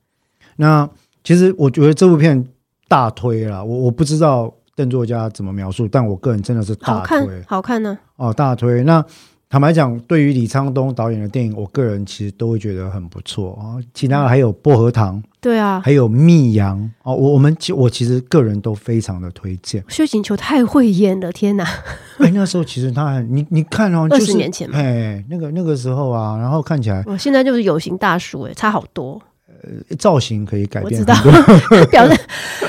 [0.56, 0.88] 那
[1.22, 2.42] 其实我觉得这部片。
[2.88, 7.98] 大推啦，我我不知道邓作家怎么描述，但我个人真的是大推，好看，好看呢。
[8.16, 8.82] 哦，大推。
[8.84, 9.04] 那
[9.48, 13.78] 坦白讲，对于李沧东导演的电影，我个人其实都会觉得很不错啊。
[13.94, 17.14] 其他的还有薄荷糖，对啊，还有密阳哦。
[17.14, 19.84] 我我们其我其实个人都非常的推荐。
[19.88, 21.64] 薛景求太会演了，天哪！
[22.18, 29.22] 哎，那时候其实他很，你你看哦，二十年前嘛，哎，那个那个时候啊，然后看起来，我现在就是有型大叔，哎，差好多。
[29.62, 32.20] 呃，造型可以改变很多， 表示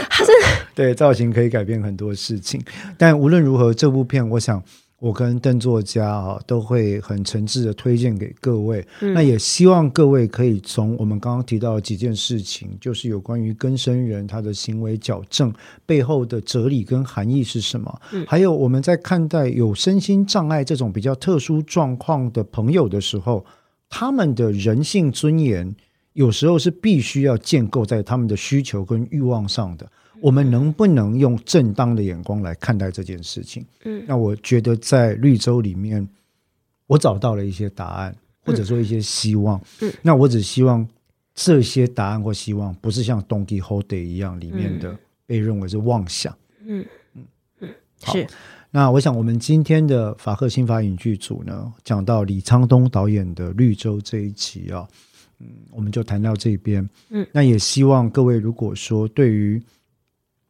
[0.10, 0.32] 他是
[0.76, 2.62] 对造型可以改变很多事情。
[2.98, 4.62] 但无论如何，这部片，我想
[5.00, 8.86] 我跟邓作家啊都会很诚挚的推荐给各位。
[9.02, 15.54] 嗯、那也希望各位可以从我们刚刚提到的几件事情，就是有关于更生人他的行为矫正
[15.86, 23.46] 背后的哲理跟含义是什么，嗯、还有我们在看待有身心障碍这种比较特殊状况的朋友的时候，
[23.90, 25.76] 他们的人性尊严。
[26.18, 29.88] 有时候是必须要建构在他们的需求跟欲望上的，
[30.20, 33.64] 我们能不能用正当的眼光来看待这件事情？
[33.86, 36.10] 嗯，那我觉得在绿洲里面，
[36.88, 39.62] 我找到了一些答案，或者说一些希望。
[39.82, 40.84] 嗯，那我只希望
[41.36, 44.98] 这些答案或希望不是像《Don Quixote》一样里面的
[45.28, 46.36] 被认为是妄想。
[46.66, 47.24] 嗯嗯
[47.60, 47.70] 嗯，
[48.02, 48.14] 好。
[48.14, 48.26] 是。
[48.72, 54.88] 那我想我们今天的法克新法影剧组呢，讲到李沧东导演的《绿洲》这一集啊。
[55.40, 56.88] 嗯，我们就谈到这边。
[57.10, 59.62] 嗯，那也希望各位，如果说对于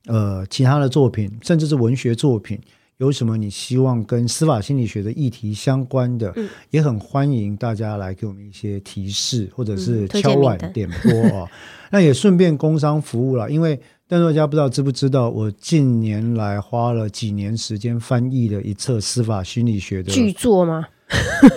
[0.06, 2.58] 呃其他的作品，甚至是文学作品，
[2.98, 11.48] 有什么你希望跟司法心理学的议题相关的，嗯，也很欢迎大家来给我们一些提示，或者是敲碗点播哦。
[11.92, 20.88] 那也顺便工商服务了，因为邓作家不知道知不知道，我近年来花了几年时间翻译了一册司法心理学的巨作吗？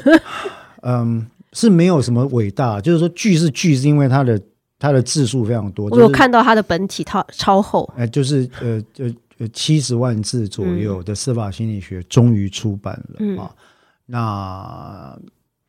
[0.83, 1.27] 嗯。
[1.53, 4.41] 是没有什么伟大，就是说巨是巨，是因为它的
[4.79, 5.89] 它的字数非常多。
[5.91, 13.51] 我有看到它的本体超超厚，哎，就是呃呃呃七十万字左右的司法心理学终于出版了、嗯、啊。
[14.07, 15.19] 那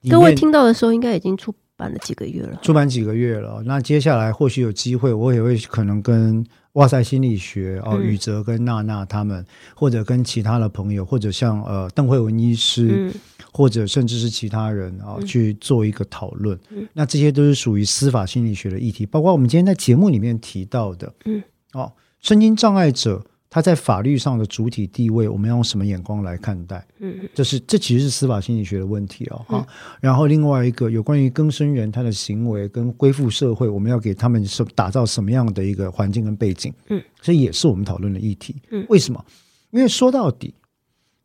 [0.09, 3.63] 各位听到的时候，应该已经出版了几个月了，出版几个月了。
[3.65, 9.43] 那接下来或许有机会，我也会可能跟哇塞心理学哦，宇哲跟娜娜他们，
[9.75, 12.87] 或者跟其他的朋友，或者像呃邓惠文医师。
[12.91, 13.13] 嗯
[13.51, 16.57] 或者甚至是其他人啊，去做一个讨论。
[16.69, 21.13] 嗯，那这些都是属于司法心理学的议题，包括我们今天在节目里面提到的。
[21.25, 21.43] 嗯，
[21.73, 21.91] 哦，
[22.21, 26.87] 身心障碍者他在法律上的主体地位，我们要用什么眼光来看待？
[26.99, 29.45] 嗯，这是这其实是司法心理学的问题哦。
[29.47, 29.67] 哈，
[29.99, 36.73] 然后另外一个有关于更生人他的行为跟恢复社会，我们要给他们是打造什么样的一个环境跟背景？
[36.87, 38.55] 嗯，这也是我们讨论的议题。
[38.69, 39.25] 嗯，为什么？
[39.71, 40.53] 因为说到底。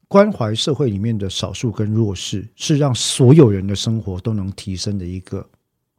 [0.08, 5.44] 关怀社会里面的少数跟弱势，是让所有人的生活都能提升的一个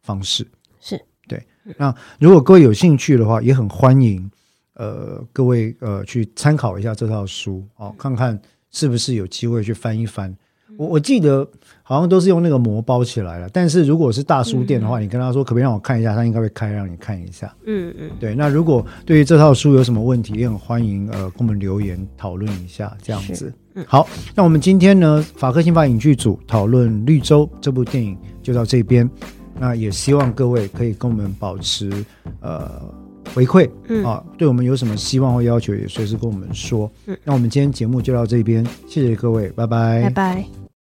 [0.02, 0.48] 方式。
[0.80, 1.46] 是对。
[1.78, 4.32] 那如果各位有兴趣的话，也很欢迎，
[4.76, 8.40] 呃，各位呃去参考一下这套书哦，看看
[8.72, 10.34] 是不是有机会去翻一翻。
[10.78, 11.46] 我我记得
[11.82, 17.54] 好像都是用那个膜包起来了，但是如果是大书店的话，嗯、你跟他说可不可以让我看一下，他应该会开让你看一下。
[17.66, 18.36] 嗯嗯，对。
[18.36, 23.52] 那如果对于这套书有什么问题，也很欢迎呃跟我们留言讨论一下这样子。
[23.78, 29.08] 嗯、好，那我们今天呢法克新法影剧组讨论《绿洲》这部电影就到这边。
[29.60, 31.92] 那也希望各位可以跟我们保持
[32.42, 32.82] 呃
[33.34, 36.92] 回馈，嗯啊，对我们有什么希望或要求，也随时跟我们说。
[37.06, 40.67] 嗯，那我们今天节目就到这边，谢谢各位，拜拜，拜拜。